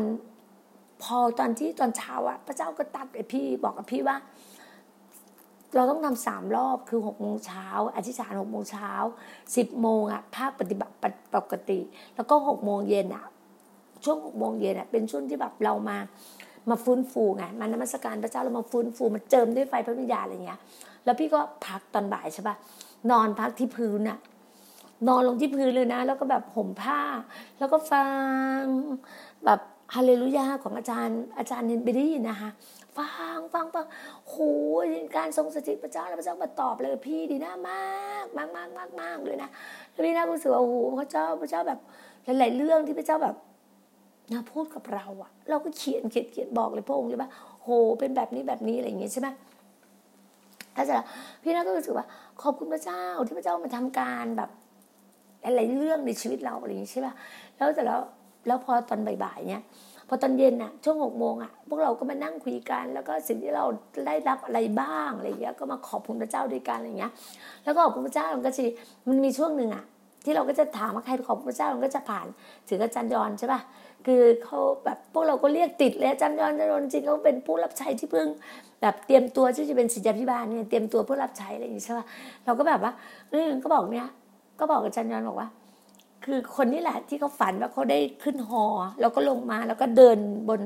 [1.03, 4.17] พอตอนที่ตอนเช้าอะพระเจ้าก็ตัดไอพี่บอกกับพี่ว่า
[5.75, 8.91] เราต้องทำสามรอบคือหกโมงเช้าอธิษฐานหกโมงเช้า
[9.55, 10.93] สิบโมงอะภาคปฏิบัติ
[11.35, 11.79] ปกติ
[12.15, 13.25] แล้วก็หกโมงเย็นอะ
[14.05, 15.97] ช่วงหกโมงเย็นอะเป็นช่วงที่แบบเรามา
[16.69, 20.59] มาฟื้นฟูไงมานมัสการพระเจ้าเรามาฟื้นฟูมาเจิมด้วยไฟพระวิญญาณอะไรเงี้ย
[21.05, 22.55] แล้วพี่ก็พักตอนบ่ายใช่ปะ
[23.11, 24.17] นอนพักที่พื้นอะ
[25.07, 26.99] นอนลงที่พื้นเลยนะ แล้วก็แบบห่มผ้า
[27.59, 28.05] แล้วก็ฟั
[28.59, 28.63] ง
[29.45, 29.59] แบบ
[29.95, 32.49] ฮาเลลูยาของอาจารย์อาจารย์เนนเบดี้นะคะ
[32.97, 33.85] ฟังฟังฟัง
[34.27, 34.35] โห
[35.17, 39.49] การทรงสถิตพระเจ้าแล้วพระเจ้ามาตอบเลยพี่ดีน่ามากมากมากมากมากเลยนะ
[39.91, 41.79] แล้วพี่น่ารู้สึกว่าโอ้โหพระเจ้าพระเจ้าแบบ
[42.39, 43.35] หลาย ๆ เรื่องที่พระเจ้าแบบ
[44.31, 47.29] นะพูดกับเราอะเราก็เขียนเขียนเขียนบอกเลยพระองค์เลยว่า
[47.63, 49.27] โหเป็นแบบนี้แบบนี้อะไรอย่างเงี้ยใช่ไหม
[50.75, 50.95] ถ้าจะ
[51.43, 52.05] พี่นาก็รู้สึกว่า
[52.41, 54.49] ขอบคุณพระเจ้าที่พระเจ้ามาทำการแบบ
[55.45, 57.13] อะไรเรื่องในชีวิตเราอะไรอย่างเงี้ยใช่ป่ะ
[57.57, 57.99] แล้วแต่แล้ว
[58.47, 59.63] แล้วพอตอนบ่ายๆเนี้ย
[60.07, 63.65] พอตอนเย็นอะช่วงหกโมงอะพวกเราก็มานั่งคุยกัน แล้วก็สิ่งที่เรา
[64.07, 67.11] ได้รับอะไรบ้างอะไรเงี้ยก็มาขอบคุณพระเจ้าด้วยกันอะไรเงี้ย
[67.63, 68.63] แล้วก็ขอบคุณพระเจ้ามันก็จะ
[69.09, 69.83] มันมีช่วงหนึ่งอะ
[70.25, 72.27] ที่เราก็จะถามว่าใครขอบพระเจ้ามันก็จะผ่าน
[72.69, 73.59] ถึงอาจารย์ยอนใช่ป่ะ
[74.05, 78.27] คือเขาแบบพวกเราก็เรียกติดเลยอาจารย์ยอนจารย์ยอนจริงเขาเป็นผู้รับใช้ที่เพิ่ง
[78.81, 82.05] แบบเตรียมตัวที่จะเป็นศิษยาพิบาลเนี่ยเตรียมตัวเพื่อรับใช้อะไรอย่างนี้ใช่ป่ะ
[82.45, 82.91] เราก็แบบว่า
[83.31, 84.07] เออก็บอกเนี่ย
[84.59, 85.49] ก็บอกอาจารย์ยอนบอกว่า
[86.25, 88.65] คือคนนี่แหละที่เขาฝันว่าเขาได้ขึ้นหอ
[89.01, 90.17] แล้วก็ลงมาแล้วก็เดิน
[90.49, 90.61] บน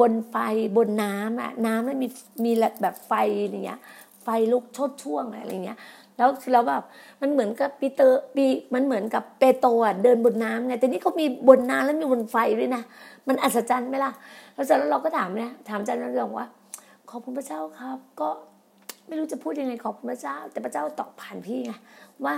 [0.00, 0.36] บนไฟ
[0.76, 2.08] บนน้ำอะน้ำมันมี
[2.44, 3.12] มีแบบไฟ
[3.42, 3.80] อย่างเงี้ย
[4.22, 5.78] ไฟลุกชดช่วงอะไรอย่างเงี้ย
[6.20, 6.82] แล้วแล้วแบบ
[7.20, 12.82] มันเหมือนกับปีเตอร์ปีมันเหมือนกับเปโตรอะเดินบนน้ำไงแต่นี่เขามีบนน้ำแล้วมีบนไฟด้วยนะ
[13.28, 14.12] มันอัศจรรย์ไหมล่ะ
[14.54, 16.46] แล้วจากนั้นเราก็ถามเนี่ยถามอาจารย์เราบอกว่า
[17.10, 18.28] ขอบคุณพระเจ้าครับ ก็
[19.06, 21.72] ไม่รู้จะพูดยังไงขอบคุณพระเจ้า แต่พระเจ้าตอบผ่านพี่ไง
[22.24, 22.34] ว่า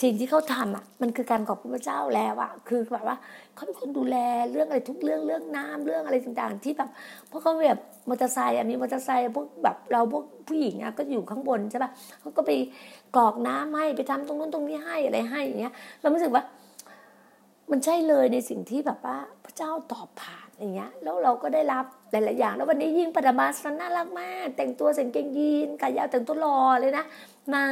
[0.00, 3.16] สิ่งที่เขาทำอะมันคือการขอบคุณพระเจ้าแล้วอะคือแบบว่า
[3.54, 4.16] เขาเป็นคนดูแล
[4.52, 6.90] เรื่องอะไรทุกเรื่องเรื่องน้ำเรื่องอะไรต่างๆ ที่แบบ
[7.28, 12.50] เพราะเขาแบบมอเตอร์ไซค์มีมอเตอร์ไซค์พวกแบบเราพวกผู้หญิงอะก็อยู่ข้างบนใช่ป่ะเขาก็ไป
[13.16, 16.42] กรอกน้ำให้ไปทำตรงนู้นตรงนี้ให้อะไรให้อย่างเงี้ยเรารู้สึกว่า
[17.70, 27.04] มันใช่เลยในสิ่งที่แบบว่าพระเจ้าตอบผ่านอย่างเงี้ย แล้วเราก็ได้รับหลายๆอย่าง แล้ววันนี้ยิ่งปฐมาสน่ารักมาก แต่งตัวใส่กางเกงยีนกายาวแต่งตัวรอเลยนะ
[27.52, 27.62] มา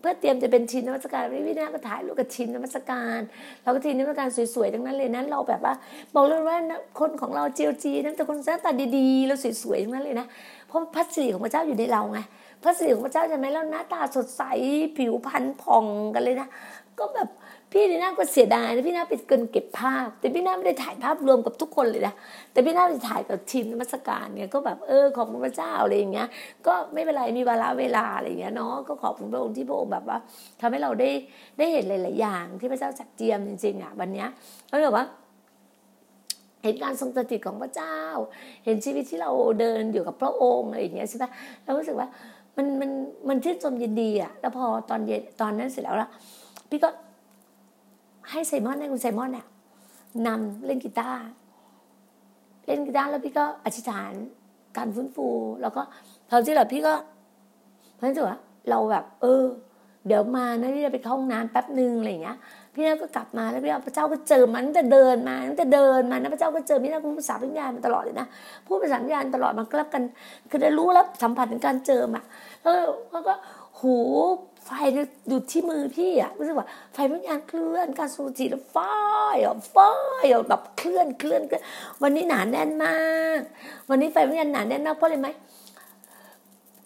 [0.00, 3.20] เพื่อเตรียมจะเป็นชินนมัสการวันนี้พี่นาก็ถ่ายรูปกับชินนมัสการ
[3.62, 5.74] เราก็ชินนมัสการสวยๆทั้งนั้นเลยนั้นเราแบบว่า
[6.14, 6.56] บอกเลยว่า
[7.00, 10.26] คนของเราเจียวจีนั่นแต่คนหน้าตาดีๆเราสวยๆทั้งนั้นเลยนะ
[10.68, 12.20] เพราะพระสิริของพระเจ้าอยู่ในเราไง
[12.62, 14.42] พระสิริของพระเจ้าใช่ไหมแล้วหน้าตาสดใส
[14.96, 16.48] ผิวพรรณผ่องกันเลยนะ
[16.98, 17.28] ก็แบบ
[17.72, 22.14] พี่นีน่าก็เสียดายนะพี่น่าไปเกินเก็บภาพ แต่พี่น่าไม่ได้ถ่ายภาพรวมกับทุกคนเลยนะ
[22.52, 26.28] แต่พี่น่าไปถ่ายกับทีมนมัสการเนี่ยก็แบบเออขอบคุณพระเจ้าอะไรอย่างเงี้ย
[26.66, 30.18] ก็ไม่เป็นไรมีเวลาเวลาอะไรอย่างเงี้ยเนาะก็ขอบคุณพระองค์ที่พระองค์แบบว่า
[30.60, 31.10] ทำให้เราได้
[31.58, 34.28] ได้เห็นหลาย ๆ อย่างที่พระเจ้าจัดเตรียมจริง ๆ อะวันเนี้ย
[34.70, 35.04] ก็แบบว่า
[36.62, 37.96] เห็นการทรงสถิตของพระเจ้า
[38.64, 39.30] เห็นชีวิตที่เรา
[39.60, 41.24] เดินอยู่กับพระองค์อะไรอย่างเงี้ยใช่ไหม
[41.64, 42.08] เรารู้สึกว่า
[42.56, 42.90] มันมัน
[43.28, 46.08] มันชื่นชมยินดีอะแล้วพอตอนเย็นตอนนั้นเสร็จแล้วล่ะ
[46.70, 46.88] พี่ก็
[48.30, 49.46] ให้ไซมอนให้คุณไซมอนเนี่ย
[50.26, 51.28] นำเล่นกีตาร์
[52.66, 54.12] เล่นกีตาร์แล้วพี่ก็อธิษฐาน
[54.76, 55.26] การฟื้นฟู
[55.62, 55.82] แล้วก็
[56.28, 56.94] พอที่เราพี่ก็
[57.94, 58.38] เพราะฉะนั้นว่า
[58.70, 59.44] เราแบบ เออ
[60.06, 62.36] เดี๋ยวมานะพี่จะไปเข้าห้องน้ำแป๊บหนึ่งอะไรอย่างเงี้ย
[62.74, 68.26] พี่นาก็กลับมาแล้วพี่พระเจ้าก็เจอมันตั้งแต่เดินมาตั้งแต่เดินมานะพระเจ้าก็เจอพี่นาพูดภาษาวิญญาณมาตลอดเลยนะ
[68.66, 70.02] พูดภาษาวิญญาณตลอดมันก็รับกัน
[70.50, 72.20] คือได้รู้แล้วสัมผัสถึงการเจอมา
[72.62, 73.34] แล้วก็
[73.80, 73.96] หู
[74.64, 74.70] ไฟ
[75.28, 78.76] อยู่ที่มือพี่อะรู้สึกว่าไฟวิญญาณเคลื่อนการสูจิแล้วไฟ
[79.44, 79.76] อะไฟ
[80.32, 81.42] อะแบบเคลื่อนเคลื่อน
[82.02, 82.98] วันนี้หนาแน่นมา
[83.38, 83.40] ก
[83.90, 85.28] วันนี้ไฟวิญญาณหนาแน่นมากเพราะอะไรไหม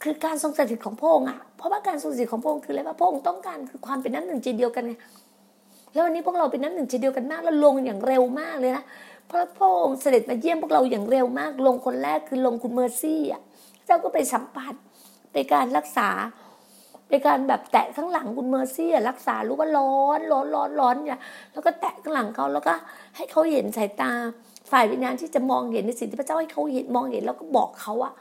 [0.02, 4.94] คือการทรงสถิตของพระองค์อะเพราะว่าการทรงสถิตของพระองค์คืออะไรว่าพระองค์ต้องการคือความเป็นน้ำหนึ่งใจเดียวกันไง
[5.92, 8.84] แล้ววันนี้พวกเราเป็นน้ำหนึ่งใจเดียวกันมากแล้วลงอย่างเร็วมากเลยนะ
[9.26, 13.42] เพราะพระองค์เสด็จมาเยี่ยมพวกเราอย่างเร็วมาก ลงคนแรกคือลงคุณเมอร์ซี่อะ
[13.86, 14.74] เจ้าก็ไปสัมผัส
[15.34, 16.08] ในการรักษา
[17.14, 21.20] ในการแบบแตะข้างหลังคุณเมอร์ซี่รักษาลูกก็ร้อนร้อนร้อนร้อนเนี่ย
[21.52, 22.72] แล้วก็แตะข้างหลังเขาแล้วก็
[23.16, 24.12] ให้เขาเห็นสายตา
[24.70, 28.12] ฝ่ายวิญญาณที่จะมองเห็นในสิ่งที่พระเจ้าให้เขาเห็นมองเห็นแล้วก็บอกเขาอะ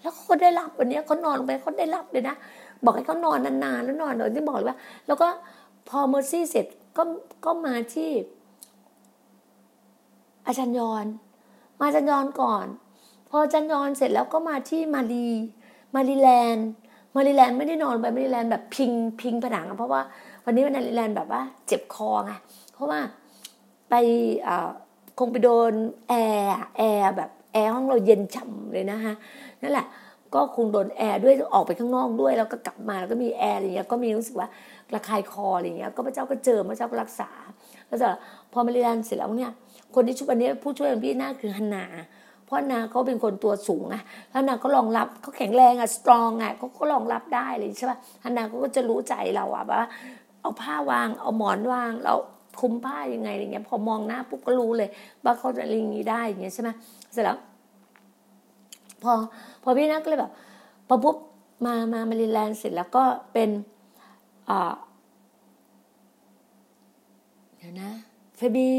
[0.00, 2.36] แล้วเขาได้รับวันนี้เขานอนลงไปเขาได้รับเลยนะ
[2.84, 5.28] บอกให้เขานอนนานๆแล้วนอนโดยที่บอกเลยว่า แล้วก็
[5.88, 7.02] พอเมอร์ซี่เสร็จก็
[7.44, 8.10] ก็มาที่
[10.46, 11.06] อาจารย์ยอน
[11.78, 12.66] มาอาจารย์ยอนก่อน
[13.28, 15.28] พออาจารย์ยอนเสร็จแล้วก็มาที่มารี
[15.94, 16.68] มารีแลนด์
[17.16, 20.00] มาริแลนด์ไม่ได้นอนไปมาริแลนด์แบบพิงพิงผนังเพราะว่า
[20.44, 22.32] วันนี้มาริแลนด์แบบว่า เจ็บคอไง
[22.72, 23.00] เพราะว่า
[23.90, 23.94] ไป
[25.18, 25.72] คงไปโดน
[26.08, 29.14] แอร์แอร์แบบแอร์ห้องเราเย็นฉ่าเลยนะฮะ
[29.62, 29.86] นั่นแหละ
[30.34, 34.48] ก็คงโดนแอร์ด้วยออกไปข้างนอกด้วยแล้วก็กลับมาแล้วก็มีแอร์อะไรเงี้ยก็มีรู้สึกว่า
[34.94, 37.30] ระคายคออะไรเงี้ยก็พระเจ้าก็เจิมพระเจ้าก็รักษา
[37.86, 38.08] แล้วจะ
[38.52, 39.52] พอมาริแลนด์เสร็จแล้วเนี่ย
[39.94, 41.84] คนที่ช่วยวันนี้ผู้ช่วยของพี่นาคือฮันนา
[42.52, 49.82] ราะนาเขาเป็นคนตัวสูงอะแล้วนาก็รองรับเขาแข็งแรงอะสตรองอะเขาก็รองรับได้เลยใช่ป่ะฮันนาเขาก็จะรู้ใจเราอะว่า
[50.40, 52.14] เอาผ้าวาง เอาหมอนวางเรา
[52.60, 54.88] คุมผ้ายังไงอะไรเงี้ย พอมองหน้าปุ๊บก็รู้เลย
[55.24, 56.70] ว่าเขาจะลิงนี้ได้อย่างเงี้ยใช่ไหม
[57.12, 57.38] เสร็จแล้ว
[59.02, 59.12] พอ
[59.62, 60.32] พอพี่นักก็เลยแบบ
[60.88, 61.16] พอปุ๊บ
[61.64, 63.50] มามามาริแลนด์เสร็จแล้วก็เป็น
[64.48, 64.74] อ่า
[67.56, 67.90] เดี๋ยวนะ
[68.36, 68.72] เฟบี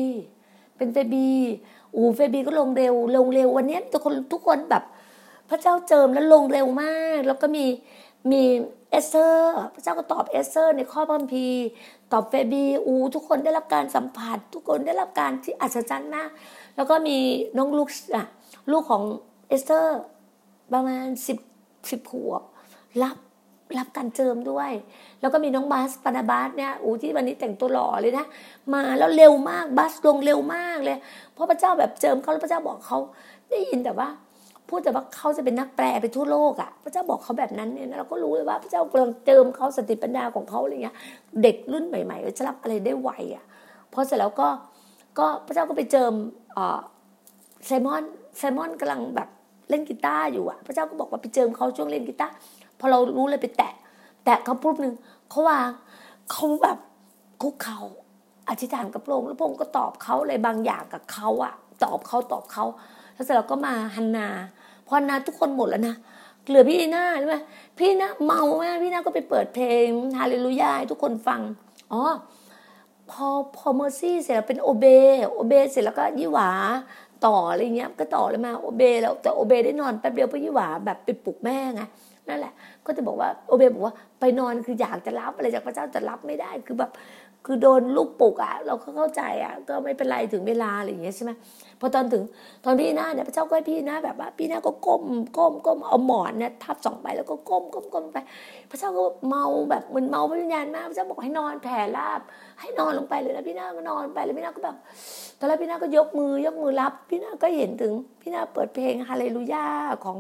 [0.75, 1.27] เป็นเฟบี
[1.95, 4.83] อูเฟบีก็ลงเร็ว ลงเร็ววันนี้ทุกคนทุกคนแบบ
[5.49, 7.65] พระเจ้าเจิมแล้วลงเร็วมาก แล้วก็มี
[8.31, 8.41] มี
[8.89, 11.45] เอสเธอร์พระเจ้าก็ตอบเอสเธอร์ในข้อพระคัมภีร์
[12.11, 16.29] ตอบเฟบีอูทุกคนได้รับการสัมผัส ทุกคนได้รับการที่อัศจรรย์มาก
[16.75, 17.17] แล้วก็มี
[17.57, 18.23] น้องลูกอะ
[18.71, 19.03] ลูกของ
[19.47, 19.99] เอสเธอร์
[20.73, 21.37] ประมาณสิบ
[21.89, 22.41] สิบขวบ
[23.03, 23.17] รับ
[23.79, 24.71] รับการเจิมด้วย
[25.21, 28.25] แล้วก็มีน้องบาส บารนาบัสเนี่ยอู้ที่วันนี้แต่งตัวหล่อเลยนะ
[28.73, 30.97] มาแล้วเร็วมากบาสลงเร็วมากเลย
[31.33, 32.97] เพราะพระเจ้าแบบเจิมเขาแล้วพระเจ้าบอกเขา
[33.49, 34.07] ได้ยินแต่ว่า
[34.69, 40.95] พูดแต่ว่าเขาจะเป็นนักแปลไปทั่วโลกอะ่ะ พระเจ้าบอกเขาแบบนั้นเนี่ยเราก็รู้เลยว่าพระเจ้ากำลังเจิมเขาสติปัญญาของเขาอะไรเงี้ย
[41.43, 43.43] เด็กรุ่นใหม่ๆจะรับอะไรได้ไวอะ่ะ
[43.93, 44.47] พอเสร็จแล้วก็
[45.19, 46.13] ก็พระเจ้าก็ไปเจิม
[46.57, 46.79] อ่า
[47.65, 48.03] ไซมอน
[48.37, 49.29] ไซมอนกำลังแบบ
[49.69, 52.33] เล่นกีตาร์อยู่อะ พระเจ้าก็บอกว่าไปเจิมเขาช่วงเล่นกีตาร์
[52.79, 53.73] พอเรารู้เลยไปแตะ
[54.25, 54.93] แตะเขาปุ๊บหนึ่ง
[55.29, 55.69] เขาวาง
[56.31, 56.77] เขาแบบ
[57.41, 57.79] คุกเขา
[58.49, 62.65] อธิษฐานกับพระองค์แล้วพระองค์ก็ตอบเขาอะไรบางอย่างกับเขาอะตอบเขาตอบเขา
[63.13, 64.27] แล้วเสร็จแล้วก็มาฮันนา
[64.85, 65.95] พอฮันนาทุกคนหมดแล้วนะ
[66.47, 67.37] เหลือพี่หน้าใช่ไหม
[67.77, 69.87] พี่หน้าเมามากพี่หน้าก็ไปเปิดเพลง
[70.19, 71.41] ฮาเลลูยาให้ทุกคนฟัง
[71.93, 72.01] อ๋อ
[73.11, 74.85] พอพอเมอร์ซี่เสร็จแล้วเป็นโอเบ
[75.31, 76.49] โอเบเสร็จแล้วก็ยี่หวา
[77.25, 81.81] ต่ออะไรเงี้ยก็ต่อเลยมาโอเบแล้วแต่โอเบได้นอนแป๊บเดียวเพราะยี่หวาแบบไปปลุกแม่ไง
[82.29, 82.53] นั่นแหละ
[82.85, 86.91] ก็จะบอกว่าโอเบบอกว่าไปนอนคืออยากจะรับอะไรจากพระเจ้าแต่รับไม่ได้คือแบบ
[87.47, 91.31] คือโดนลูกปลุกอะเราก็เข้าใจอะก็ไม่เป็นไรถึงเวลาอะไรอย่างเงี้ยใช่ไหม
[91.79, 92.23] พอตอนถึง
[92.63, 95.03] ตอนพี่หน้าเนี่ยพระเจ้าก็ให้พี่หน้าแบบว่าพี่หน้าก็ก้ม
[95.37, 98.17] ก้มก้มเอาหมอนเนี่ยทับสองใบแล้วก็ก้มก้มก้มไป
[98.69, 102.21] พระเจ้าก็เมาแบบเหมือนเมาพระวิญญาณมากพระเจ้าบอกให้นอนแผ่ราบ
[102.61, 104.75] ให้นอนลงไปเลยแล้วพี่หน้าก็นอนไปแล้วพี่หน้าก็แบบ
[105.39, 109.65] ตอนแรกพี่หน้าก็ยกมือยกมือรับ พี่หน้าก็เห็นถึงพี่หน้าเปิดเพลงฮาเลลูยา
[110.03, 110.17] ของ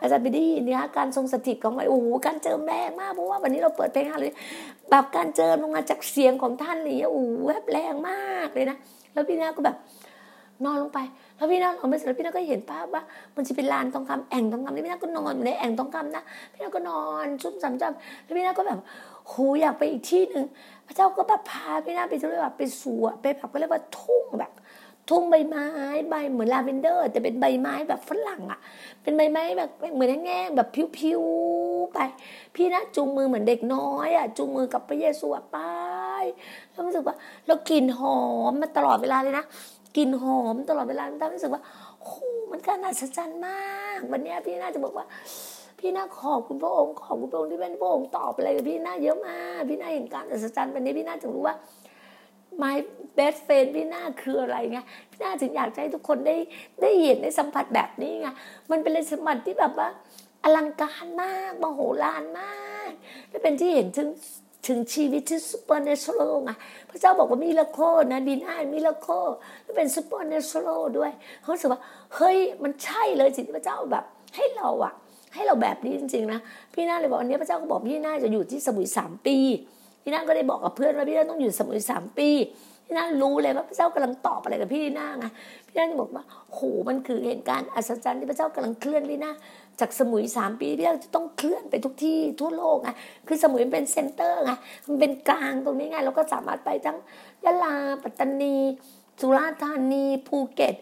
[0.00, 4.26] อาจารย์บิดี้เนี่ยการทรงสถิตของมันโอ้โหการเจิมแรงมากเพราะว่าวันนี้เราเปิดเพลงฮาเล
[4.90, 8.76] แบบการเจิมลงมาจากเสียงของท่านนี่โอ้โหแวบแรงมากเลยนะ
[9.12, 9.76] แล้วพี่นาก็แบบ
[10.64, 10.98] นอนลงไป
[11.36, 13.02] แล้วพี่นาลงไปเสร็จพี่นาก็เห็นภาพว่า
[13.36, 18.78] มันจะเป็นลานทองคำแอ่งทองคำนี่พี่นาก็นอนอยู่ในแอ่งทองคำนะพี่นาก็นอนซุ่มสามจำแล้วพี่นาก็แบบ
[19.28, 20.44] โหอยากไปอีกที่หนึ่ง
[20.86, 24.52] พระเจ้าก็แบบพาพี่นาไปที่แบบไปสวนไปแบบก็เรียกว่าทุ่งแบบ
[25.10, 25.66] ทุ่งใบไม้
[26.10, 28.60] ใบเหมือนลาเวนเดอร์ แต่เป็นใบไม้แบบฝรั่งอะ
[29.02, 30.68] เป็นใบไม้แบบเหมือนแง่แบบ
[30.98, 31.98] พิวๆไป
[32.54, 35.58] พี่นะจูงมือเหมือนเด็กน้อยอะจูงมือกับพระเยซูไป
[36.70, 38.20] แล้วรู้สึกว่าแล้วกลิ่นหอ
[38.50, 39.44] มมาตลอดเวลาเลยนะ
[39.96, 41.62] กลิ่นหอมตลอดเวลาทำให้รู้สึกว่า
[42.00, 42.12] โอ้
[42.50, 43.60] มันการอัศจรรย์มา
[43.96, 45.06] ก วันนี้พี่น่าจะบอกว่า
[45.78, 51.54] พี่น่าขอบคุณพระองค์ขอบคุณพระองค์ที่เป็นพระองค์ตอบอะไรกับพี่น่าเยอะมาก พี่น่าเห็นการอัศจรรย์วันนี้พี่น่าจะรู้ว่า
[52.62, 52.76] my
[53.16, 54.78] best friend พี่หน่าคืออะไรไง
[55.10, 56.36] พี่หน่าถึงอยากให้ทุกคนได้
[56.80, 58.28] ได้เห็นได้สัมผัสแบบนี้ไง
[58.70, 59.88] มันเป็นรสสัมผัสที่แบบว่า
[60.42, 62.90] อลังการมากมโหฬารมาก
[63.30, 64.08] และเป็นที่เห็นถึง
[64.66, 66.50] ถึงชีวิตที่ supernatural ไง
[66.90, 67.78] พระเจ้าบอกว่า miracle
[68.12, 69.08] นะดีน่า miracle
[69.62, 71.10] แล้วเป็น supernatural ด้วย
[71.40, 71.80] เรารู้สึกว่า
[72.16, 74.04] เฮ้ยมันใช่เลยสิ่งที่พระเจ้าแบบ
[74.36, 74.92] ให้เราอะ
[75.34, 76.40] ให้เราแบบนี้จริงๆนะ
[76.72, 79.36] พี่นาเลยบอกวันนี้พระเจ้าก็บอกพี่นาจะอยู่ที่สมุยสามปี
[80.02, 82.30] พี่นาก็ได้บอกกับเพื่อนว่าพี่นาต้องอยู่สมุยสามปี
[82.86, 85.26] พี่นารู้เลยว่าพระเจ้ากำลังตอบอะไรกับพี่นาไง
[85.66, 89.32] พี่นาจะบอกว่าโหมันคือเหตุการณ์อัศจรรย์ที่พระเจ้ากำลังเคลื่อนพี่นา
[89.80, 92.88] จากสมุยสามปีพี่จะต้องเคลื่อนไปทุกที่ทั่วโลกไง
[93.26, 94.52] คือสมุยเป็น center ไง
[94.86, 96.96] มันเป็นกลางตรงนี้ไงเราก็สามารถไปทั้ง
[97.44, 98.56] ยะลาปัตตานี
[99.20, 100.74] สุราษฎร์ธานีภูเก็ต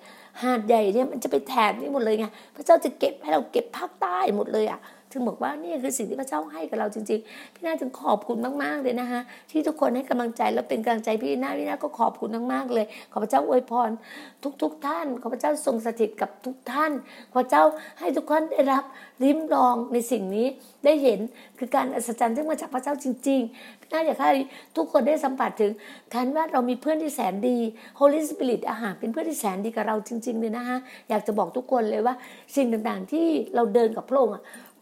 [0.42, 4.80] หาดใหญ่เนี่ยมันจะไปแถบนี้หมดเลยไงพระเจ้าจะเก็บให้เราเก็บภาคใต้หมดเลยอะ
[5.12, 13.90] ถึงบอกว่านี่คือสิ่งที่พระเจ้าให้กับเราจริง ๆ พี่นาจึงขอบคุณมาก ๆ เลยนะคะที่ทุกคนให้กำลังใจและเป็นกำลังใจพี่นาพี่นาก็ขอบคุณมากๆเลย ขอพระเจ้าอวยพร
[14.62, 16.92] ทุกๆทท่าน ขอพระเจ้าทรงสถิตกับทุกท่าน
[17.30, 17.64] ขอพระเจ้า
[17.98, 18.84] ให้ทุกคนได้รับ
[19.22, 20.46] ริมรองในสิ่งนี้
[20.84, 21.20] ได้เห็น
[21.58, 24.30] คือการอัศจรรย์ที่มาจากพระเจ้าจริงๆพี่นาอยากให้
[24.76, 25.72] ทุกคนได้สัมผัสถึง
[26.12, 27.58] ทันว่าเรามีเพื่อนที่แสนดี
[27.98, 32.14] Holy Spirit อาหารเป็นเพื่อนที่แสนดีกับเราจริงๆเลยนะคะอยากจะบอกทุกคนเลยว่า
[32.56, 34.34] สิ่งต่างๆที่เราเดินกับพระองค์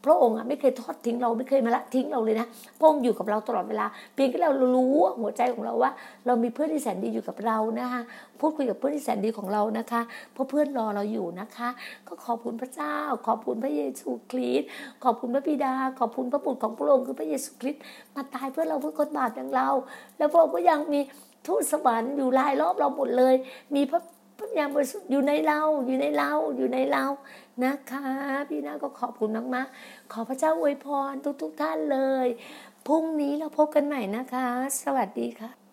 [0.05, 2.47] พระองค์อะไม่เคยทอดทิ้งเราไม่เคยมาละทิ้งเราเลยนะ
[2.79, 5.91] พระองค์อยู่กับเราตลอดเวลา เพียงแค่เรารู้หัวใจของเราว่า
[6.27, 8.01] เรามีเพื่อนที่แสนดีอยู่กับเรานะคะ
[8.41, 10.01] พูดคุยกับเพื่อนที่แสนดีของเรานะคะ
[10.33, 11.69] เพราะเพื่อนรอเราอยู่นะคะ
[12.09, 12.97] ก็ขอบคุณพระเจ้า
[13.27, 14.69] ขอบคุณพระเยซูคริสต์
[15.05, 17.83] ขอบคุณพระบิดา ขอบคุณพระบุตรของพระองค์คือพระเยซูคริสต์
[18.15, 19.69] มาตายเพื่อเราเพื่อคนบาปอย่างเรา
[20.19, 21.01] แล้วพระองค์ก็ยังมี
[21.47, 23.35] ทูตสวรรค์อยู่รายรอบเราหมดเลย
[23.75, 24.01] มีพระ
[24.39, 27.05] พระยามบริสุทธิ์อยู่ในเราอยู่ในเราอยู่ในเรา
[27.65, 28.05] นะคะ
[28.49, 32.27] พี่นาก็ขอบคุณมากๆ ขอพระเจ้าอวยพรทุกๆทท่านเลย
[32.87, 34.47] พรุ่งนี้เราพบกันใหม่นะคะ
[34.83, 35.66] สวัสดีค่ะ